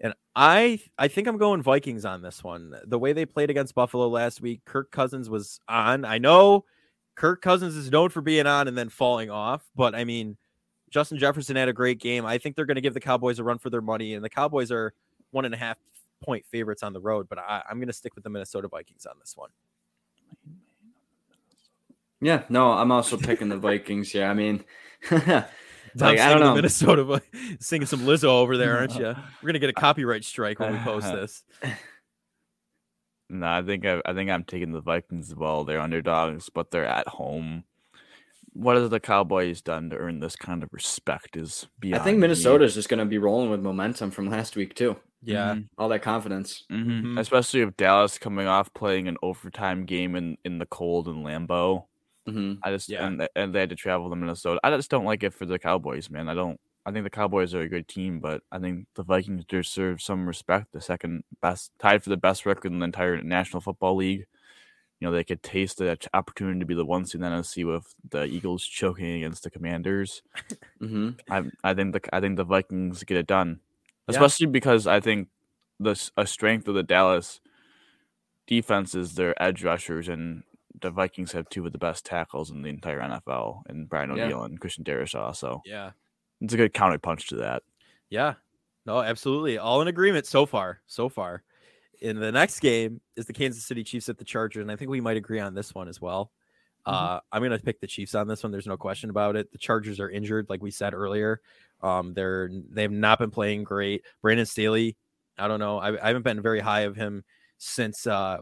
[0.01, 2.74] and I I think I'm going Vikings on this one.
[2.86, 6.05] The way they played against Buffalo last week, Kirk Cousins was on.
[6.05, 6.64] I know
[7.16, 10.36] Kirk Cousins is known for being on and then falling off, but I mean
[10.90, 12.24] Justin Jefferson had a great game.
[12.24, 14.30] I think they're going to give the Cowboys a run for their money, and the
[14.30, 14.92] Cowboys are
[15.30, 15.76] one and a half
[16.22, 17.28] point favorites on the road.
[17.28, 19.51] But I, I'm going to stick with the Minnesota Vikings on this one.
[22.20, 22.42] Yeah.
[22.49, 24.14] No, I'm also picking the Vikings.
[24.14, 24.30] Yeah.
[24.30, 24.64] I mean,
[25.99, 26.55] Dom's like, I don't know.
[26.55, 27.20] Minnesota, Vi-
[27.61, 29.14] singing some Lizzo over there, aren't you?
[29.42, 31.44] We're gonna get a copyright strike when we post this.
[33.30, 35.64] No, I think I, I think I'm taking the Vikings as well.
[35.64, 37.64] They're underdogs, but they're at home.
[38.55, 41.36] What has the Cowboys done to earn this kind of respect?
[41.36, 42.22] Is beyond I think me.
[42.22, 44.96] Minnesota's just going to be rolling with momentum from last week, too.
[45.22, 45.68] Yeah, Mhm.
[45.76, 46.64] All that confidence.
[46.72, 47.03] Mhm.
[47.03, 47.18] Mhm.
[47.20, 51.84] Especially if Dallas coming off playing an overtime game in, in the cold in Lambeau.
[52.31, 53.07] Hmm I just Yeah.
[53.07, 54.61] and, and they had to travel to Minnesota.
[54.64, 56.29] I just don't like it for the Cowboys, man.
[56.29, 56.61] I don't.
[56.87, 60.26] I think the Cowboys are a good team, but I think the Vikings deserve some
[60.26, 60.72] respect.
[60.72, 64.24] The second best, tied for the best record in the entire National Football League.
[65.01, 67.64] You know they could taste the opportunity to be the one seed in the NFC
[67.64, 70.22] with the Eagles choking against the Commanders.
[70.81, 73.61] hmm I I think the I think the Vikings get it done,
[74.09, 74.14] Yeah.
[74.14, 75.29] especially because I think
[75.79, 77.41] the a strength of the Dallas
[78.47, 80.43] defense is their edge rushers, and
[80.81, 84.43] the Vikings have two of the best tackles in the entire NFL, and Brian Yeah.
[84.45, 85.35] And Christian Darrisaw.
[85.35, 85.91] So yeah,
[86.41, 87.62] it's a good counterpunch to that.
[88.11, 88.35] yeah.
[88.87, 89.59] No, absolutely.
[89.59, 90.81] All in agreement so far.
[90.87, 91.43] So far.
[92.01, 94.89] in the next game is the Kansas City Chiefs at the Chargers, and I think
[94.91, 96.31] we might agree on this one as well.
[96.87, 96.93] Mhm.
[96.95, 98.53] Uh, I'm gonna pick the Chiefs on this one.
[98.53, 99.51] There's no question about it.
[99.51, 101.41] The Chargers are injured, like we said earlier.
[101.83, 104.05] Um, they're they've not been playing great.
[104.22, 104.97] Brandon Staley,
[105.39, 105.79] I don't know.
[105.81, 107.24] I, I haven't been very high of him
[107.59, 108.39] since uh,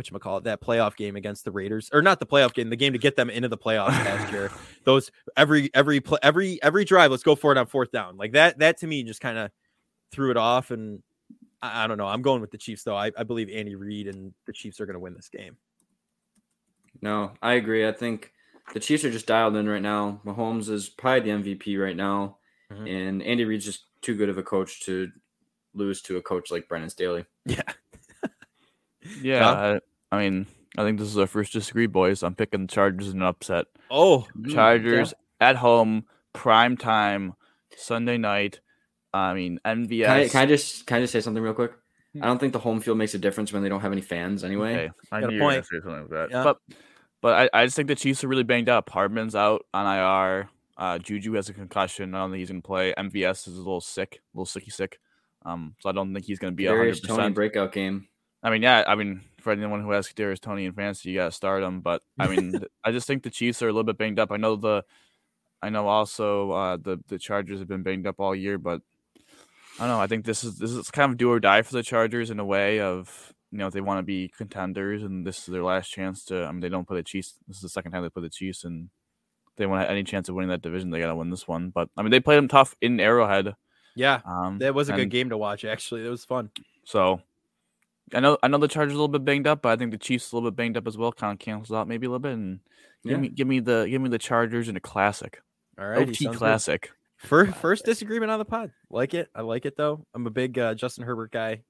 [0.00, 2.76] which call it that playoff game against the Raiders, or not the playoff game, the
[2.76, 4.50] game to get them into the playoffs last year.
[4.84, 8.16] Those every every pl- every every drive, let's go for it on fourth down.
[8.16, 9.50] Like that that to me just kind of
[10.10, 10.70] threw it off.
[10.70, 11.02] And
[11.60, 12.06] I, I don't know.
[12.06, 12.96] I'm going with the Chiefs though.
[12.96, 15.56] I, I believe Andy Reid and the Chiefs are going to win this game.
[17.02, 17.86] No, I agree.
[17.86, 18.32] I think
[18.74, 20.20] the Chiefs are just dialed in right now.
[20.24, 22.38] Mahomes is probably the MVP right now,
[22.72, 23.08] Mhm.
[23.08, 25.10] and Andy Reid's just too good of a coach to
[25.74, 27.24] lose to a coach like Brandon Staley.
[27.46, 27.62] Yeah.
[29.22, 29.78] Yeah,
[30.10, 30.46] I, I mean,
[30.76, 32.22] I think this is our first disagree, boys.
[32.22, 33.66] I'm picking the Chargers in an upset.
[33.90, 37.34] Oh, Chargers at home, prime time,
[37.76, 38.60] Sunday night.
[39.12, 40.04] I mean, MVS.
[40.06, 41.72] Can I, can I just can I just say something real quick?
[42.14, 42.22] Hmm.
[42.22, 44.44] I don't think the home field makes a difference when they don't have any fans
[44.44, 44.74] anyway.
[44.74, 45.66] Okay, I Got a knew you were gonna point.
[45.66, 46.30] say something like that.
[46.30, 46.44] Yeah.
[46.44, 46.58] But
[47.20, 48.88] but I, I just think the Chiefs are really banged up.
[48.90, 50.48] Hardman's out on IR.
[50.76, 52.14] Uh, Juju has a concussion.
[52.14, 52.94] I don't think he's gonna play.
[52.96, 54.98] MVS is a little sick, a little sicky sick.
[55.44, 57.34] Um, so I don't think he's gonna be Darius hundred Toney percent.
[57.34, 58.06] breakout game.
[58.42, 61.32] I mean, yeah, I mean, for anyone who has Darius Toney in fantasy, you gotta
[61.32, 61.80] start him.
[61.80, 64.32] But I mean, I just think the Chiefs are a little bit banged up.
[64.32, 64.84] I know the,
[65.62, 68.80] I know also uh, the the Chargers have been banged up all year, but
[69.78, 70.00] I don't know.
[70.00, 72.40] I think this is this is kind of do or die for the Chargers in
[72.40, 75.88] a way of you know they want to be contenders and this is their last
[75.90, 76.44] chance to.
[76.44, 77.34] I mean, they don't play the Chiefs.
[77.46, 78.88] This is the second time they play the Chiefs, and
[79.56, 80.90] they want any chance of winning that division.
[80.90, 81.70] They gotta win this one.
[81.70, 83.54] But I mean, they played them tough in Arrowhead.
[83.94, 84.20] yeah.
[84.24, 85.64] Um, That was a good game to watch.
[85.64, 86.50] Actually, it was fun.
[86.84, 87.20] so
[88.14, 89.98] I know I know the Chargers a little bit banged up, but I think the
[89.98, 91.12] Chiefs a little bit banged up as well.
[91.12, 92.32] Kind of cancels out maybe a little bit.
[92.32, 92.60] And
[93.04, 93.16] give Yeah.
[93.18, 95.40] me give me the give me the Chargers in a classic.
[95.78, 96.90] All right, OT classic.
[97.16, 98.72] First, first disagreement on the pod.
[98.90, 99.28] Like it.
[99.34, 100.06] I like it though.
[100.14, 101.62] I'm a big uh, Justin Herbert guy.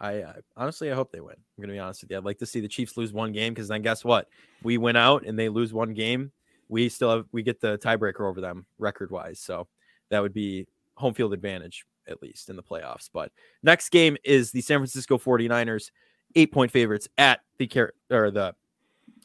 [0.00, 1.34] I uh, honestly, I hope they win.
[1.36, 2.16] I'm gonna be honest with you.
[2.18, 4.28] I'd like to see the Chiefs lose one game because then guess what?
[4.62, 6.32] We win out and they lose one game.
[6.68, 9.40] We still have we get the tiebreaker over them record wise.
[9.40, 9.68] So
[10.10, 13.08] that would be home field advantage at least in the playoffs.
[13.12, 13.32] But
[13.62, 15.90] next game is the San Francisco 49ers,
[16.34, 18.54] eight point favorites at the Car- or the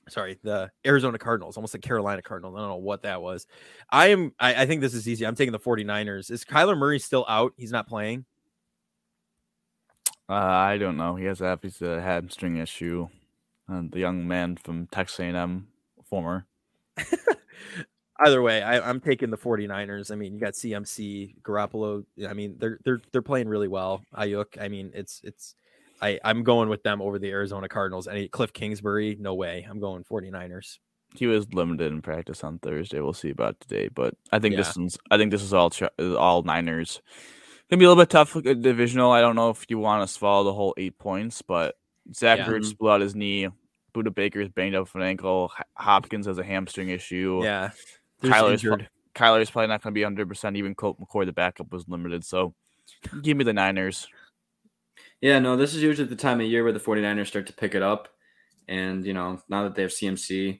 [0.10, 2.56] sorry, the Arizona Cardinals, almost the Carolina Cardinals.
[2.56, 3.48] I don't know what that was.
[3.90, 5.26] I am I, I think this is easy.
[5.26, 6.32] I'm taking the 49ers.
[6.32, 7.54] Is Kyler Murray still out?
[7.58, 8.26] He's not playing.
[10.30, 11.16] Uh, I don't know.
[11.16, 13.10] He has a he's a hamstring issue.
[13.68, 15.68] And the young man from Texas A&M,
[16.04, 16.46] former.
[18.20, 20.12] Either way, I, I'm taking the 49ers.
[20.12, 22.06] I mean, you got CMC, Garoppolo.
[22.28, 24.04] I mean, they're they're they're playing really well.
[24.16, 24.62] Aiyuk.
[24.62, 25.56] I mean, it's it's
[26.02, 28.08] I, I'm going with them over the Arizona Cardinals.
[28.08, 29.66] Any Cliff Kingsbury, no way.
[29.70, 30.78] I'm going 49ers.
[31.16, 33.00] He was limited in practice on Thursday.
[33.00, 34.58] We'll see about today, but I think Yeah.
[34.60, 34.98] this one's.
[35.10, 35.72] I think this is all
[36.18, 37.02] all Niners.
[37.70, 39.12] Gonna be a little bit tough uh, divisional.
[39.12, 41.76] I don't know if you want to swallow the whole eight points, but
[42.14, 42.48] Zach Yeah.
[42.48, 43.48] Ertz blew out his knee.
[43.96, 45.52] Budda Baker's banged up with an ankle.
[45.76, 47.42] Hopkins has a hamstring issue.
[47.44, 47.70] Yeah,
[48.32, 48.90] Kyler's pro- injured.
[49.16, 50.28] Kyler's probably not going to be 100.
[50.28, 52.26] percent Even Colt McCoy, the backup, was limited.
[52.26, 52.54] So,
[53.22, 54.08] give me the Niners.
[55.22, 57.76] Yeah, no, this is usually the time of year where the 49ers start to pick
[57.76, 58.10] it up.
[58.68, 60.60] And, you know, now that they have CMC,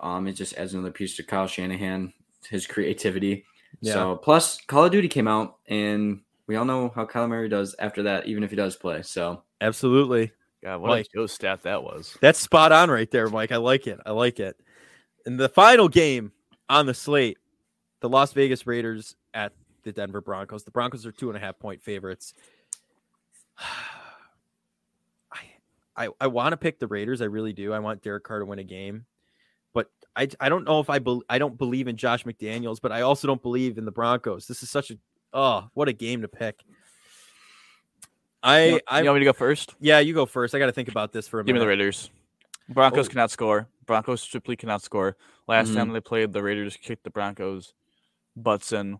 [0.00, 2.12] um, it just adds another piece to Kyle Shanahan,
[2.48, 3.44] his creativity.
[3.80, 3.92] Yeah.
[3.94, 7.74] So, plus, Call of Duty came out, and we all know how Kyler Murray does
[7.78, 9.02] after that, even if he does play.
[9.02, 10.32] So, Absolutely.
[10.62, 11.06] God, what Mike.
[11.14, 12.16] a Joe stat that was.
[12.20, 13.52] That's spot on right there, Mike.
[13.52, 14.00] I like it.
[14.04, 14.56] I like it.
[15.26, 16.32] And the final game
[16.68, 17.38] on the slate,
[18.00, 19.52] the Las Vegas Raiders at
[19.82, 20.64] the Denver Broncos.
[20.64, 22.34] The Broncos are two and a half point favorites.
[23.58, 25.40] I
[25.96, 27.20] I, I want to pick the Raiders.
[27.20, 27.72] I really do.
[27.72, 29.06] I want Derek Carr to win a game.
[29.74, 32.92] But I, I don't know if I bel I don't believe in Josh McDaniels, but
[32.92, 34.46] I also don't believe in the Broncos.
[34.46, 34.98] This is such a
[35.32, 36.60] oh, what a game to pick.
[38.42, 39.74] I You, I you want me to go first?
[39.80, 40.54] yeah, you go first.
[40.54, 41.54] I got to think about this for a minute.
[41.54, 42.10] Give me the Raiders.
[42.68, 43.10] Broncos Oh.
[43.10, 43.68] cannot score.
[43.86, 45.16] Broncos simply cannot score.
[45.46, 45.74] Last Mhm.
[45.76, 47.72] time they played, the Raiders kicked the Broncos
[48.36, 48.98] butts in.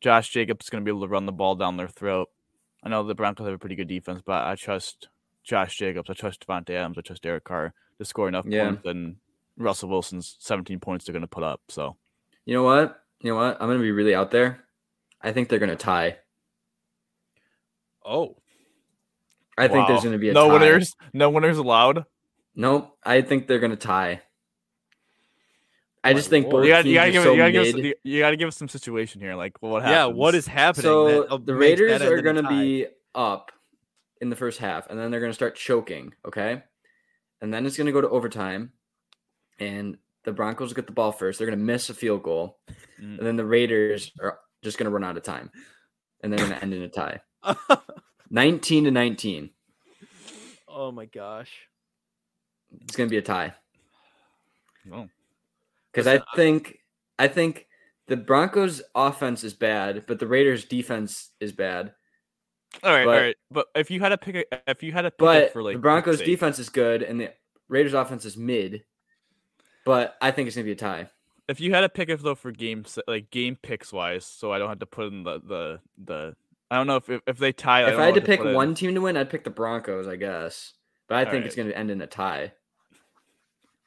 [0.00, 2.30] Josh Jacobs is going to be able to run the ball down their throat.
[2.82, 5.08] I know the Broncos have a pretty good defense, but I trust
[5.42, 6.08] Josh Jacobs.
[6.08, 6.96] I trust Davante Adams.
[6.96, 8.66] I trust Derek Carr to score enough Yeah.
[8.70, 9.16] points and
[9.56, 11.60] Russell Wilson's 17 points they're going to put up.
[11.68, 11.96] So
[12.46, 13.04] you know what?
[13.20, 13.60] You know what?
[13.60, 14.64] I'm going to be really out there.
[15.20, 16.18] I think they're going to tie.
[18.04, 18.36] Oh,
[19.58, 20.52] I think there's going to be a no tie.
[20.54, 20.94] winners.
[21.12, 22.06] No winners allowed.
[22.60, 22.96] Nope.
[23.04, 24.20] I think they're going to tie.
[26.04, 27.38] I just think both You got, teams you got to are give, so it- you
[27.40, 29.34] gotta give, us, you- you gotta give us some situation here.
[29.34, 30.06] Like what yeah.
[30.06, 30.82] What is happening?
[30.82, 33.50] So that, uh, the Raiders are going to be up
[34.20, 36.14] in the first half, and then they're going to start choking.
[36.26, 36.62] Okay,
[37.42, 38.72] and then it's going to go to overtime,
[39.58, 41.38] and the Broncos get the ball first.
[41.38, 42.58] They're going to miss a field goal,
[43.00, 43.18] Mm.
[43.18, 45.50] and then the Raiders are just going to run out of time,
[46.22, 47.20] and they're going to end in a tie,
[48.30, 49.50] nineteen to nineteen.
[50.66, 51.50] Oh my gosh.
[52.82, 53.54] It's gonna be a tie
[54.84, 55.08] No.
[55.92, 56.78] because I think
[57.18, 57.66] I think
[58.06, 61.92] the Broncos offense is bad, but the Raiders defense is bad.
[62.82, 63.36] All right, But- all right.
[63.50, 65.74] But if you had to pick, a, if you had to pick But for like
[65.76, 67.32] the Broncos sake, defense is good, and the
[67.68, 68.84] Raiders offense is mid.
[69.84, 71.08] But I think it's gonna be a tie.
[71.48, 74.58] if you had to pick it though for games like game picks wise, so I
[74.58, 76.36] don't have to put in the the the.
[76.70, 77.82] I don't know if if, if they tie.
[77.84, 78.54] if don't I had to pick put in.
[78.54, 80.74] one team to win, I'd pick the Broncos, I guess.
[81.08, 82.52] But I All think it's gonna end in a tie.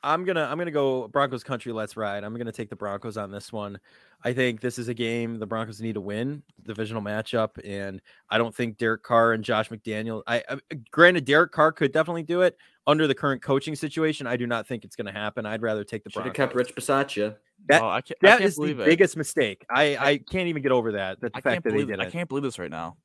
[0.03, 1.71] I'm gonna I'm gonna go Broncos country.
[1.71, 2.23] Let's ride.
[2.23, 3.79] I'm gonna take the Broncos on this one.
[4.23, 8.37] I think this is a game the Broncos need to win, divisional matchup, and I
[8.37, 10.21] don't think Derek Carr and Josh McDaniel.
[10.27, 10.57] I, I uh,
[10.91, 14.27] granted Derek Carr could definitely do it under the current coaching situation.
[14.27, 15.45] I do not think it's gonna happen.
[15.45, 16.37] I'd rather take the Should have Broncos.
[16.37, 17.37] kept Rich Bisaccia.
[17.69, 18.77] that- oh, I can't, I can't is the it.
[18.85, 19.65] biggest mistake.
[19.69, 21.21] I I can't even get over that.
[21.21, 22.97] That the I fact can't that they believe did I can't believe this right now.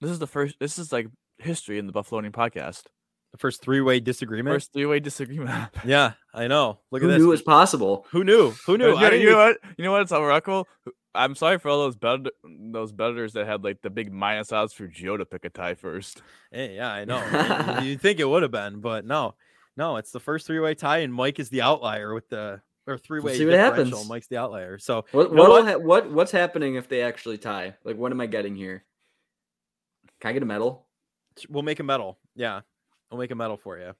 [0.00, 0.56] This is the first.
[0.58, 1.06] This is like
[1.38, 2.82] history in the Buffalonian podcast.
[3.34, 4.54] The first three way disagreement.
[4.54, 5.50] First three way disagreement.
[5.84, 6.78] Yeah, I know.
[6.92, 7.18] Look Who at this.
[7.18, 8.06] Who knew it was possible?
[8.12, 8.52] Who knew?
[8.64, 8.90] Who knew?
[8.90, 9.56] You I know, you know what?
[9.76, 10.02] You know what?
[10.02, 10.68] It's unrecognizable.
[11.16, 14.72] I'm sorry for all those bet those betters that had like the big minus odds
[14.72, 16.22] for Gio to pick a tie first.
[16.52, 17.80] Hey, yeah, I know.
[17.82, 19.34] you think it would have been, but no,
[19.76, 19.96] no.
[19.96, 23.18] It's the first three way tie, and Mike is the outlier with the or three
[23.18, 24.08] way see what happens.
[24.08, 24.78] Mike's the outlier.
[24.78, 25.66] So What You know what, what?
[25.66, 27.74] ha- what what's happening if they actually tie?
[27.82, 28.84] Like, what am I getting here?
[30.20, 30.86] Can I get a medal?
[31.48, 32.16] we'll make a medal.
[32.36, 32.60] Yeah,
[33.14, 33.92] we'll make a medal for you.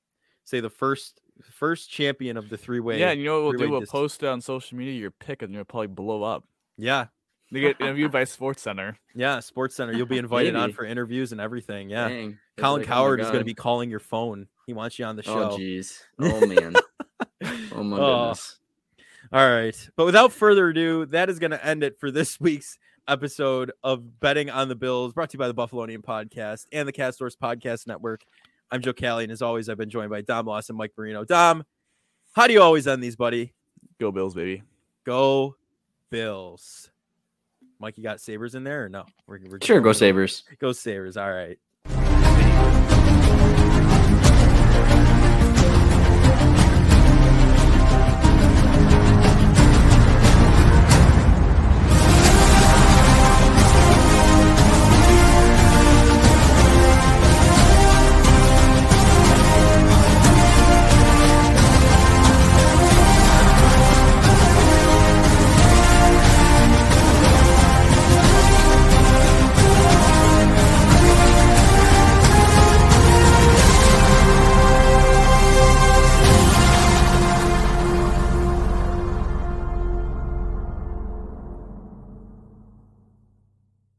[0.44, 2.98] Say the first first champion of the three way.
[3.00, 3.58] yeah, and you know what we'll do?
[3.58, 6.44] three-way We'll dis- post it on social media your pick, and you'll probably blow up.
[6.76, 7.06] yeah,
[7.50, 8.98] You get interviewed by Sports Center.
[9.14, 9.40] yeah.
[9.40, 9.92] Sports Center.
[9.94, 11.88] You'll be invited on for interviews and everything.
[11.90, 12.08] Yeah.
[12.08, 12.38] Dang.
[12.58, 14.46] Colin like, oh Cowherd is going to be calling your phone.
[14.66, 15.58] He wants you on the Oh show.
[15.58, 15.98] jeez.
[16.20, 16.74] Oh man.
[17.72, 18.20] oh my Oh.
[18.22, 18.58] goodness.
[19.32, 19.88] All right.
[19.96, 24.20] But without further ado, that is going to end it for this week's episode of
[24.20, 27.86] Betting on the Bills, brought to you by the Buffalonian Podcast and the Castors Podcast
[27.86, 28.22] Network.
[28.74, 31.22] I'm Joe Callie, and as always, I've been joined by Dom Loss and Mike Marino.
[31.22, 31.62] Dom,
[32.34, 33.52] how do you always end these, buddy?
[34.00, 34.64] Go Bills, baby.
[35.06, 35.54] Go
[36.10, 36.90] Bills.
[37.78, 39.04] Mike, you got Sabres in there or no?
[39.28, 40.42] We're, we're Sure, go Sabres.
[40.58, 41.16] Go Sabres.
[41.16, 41.56] All right.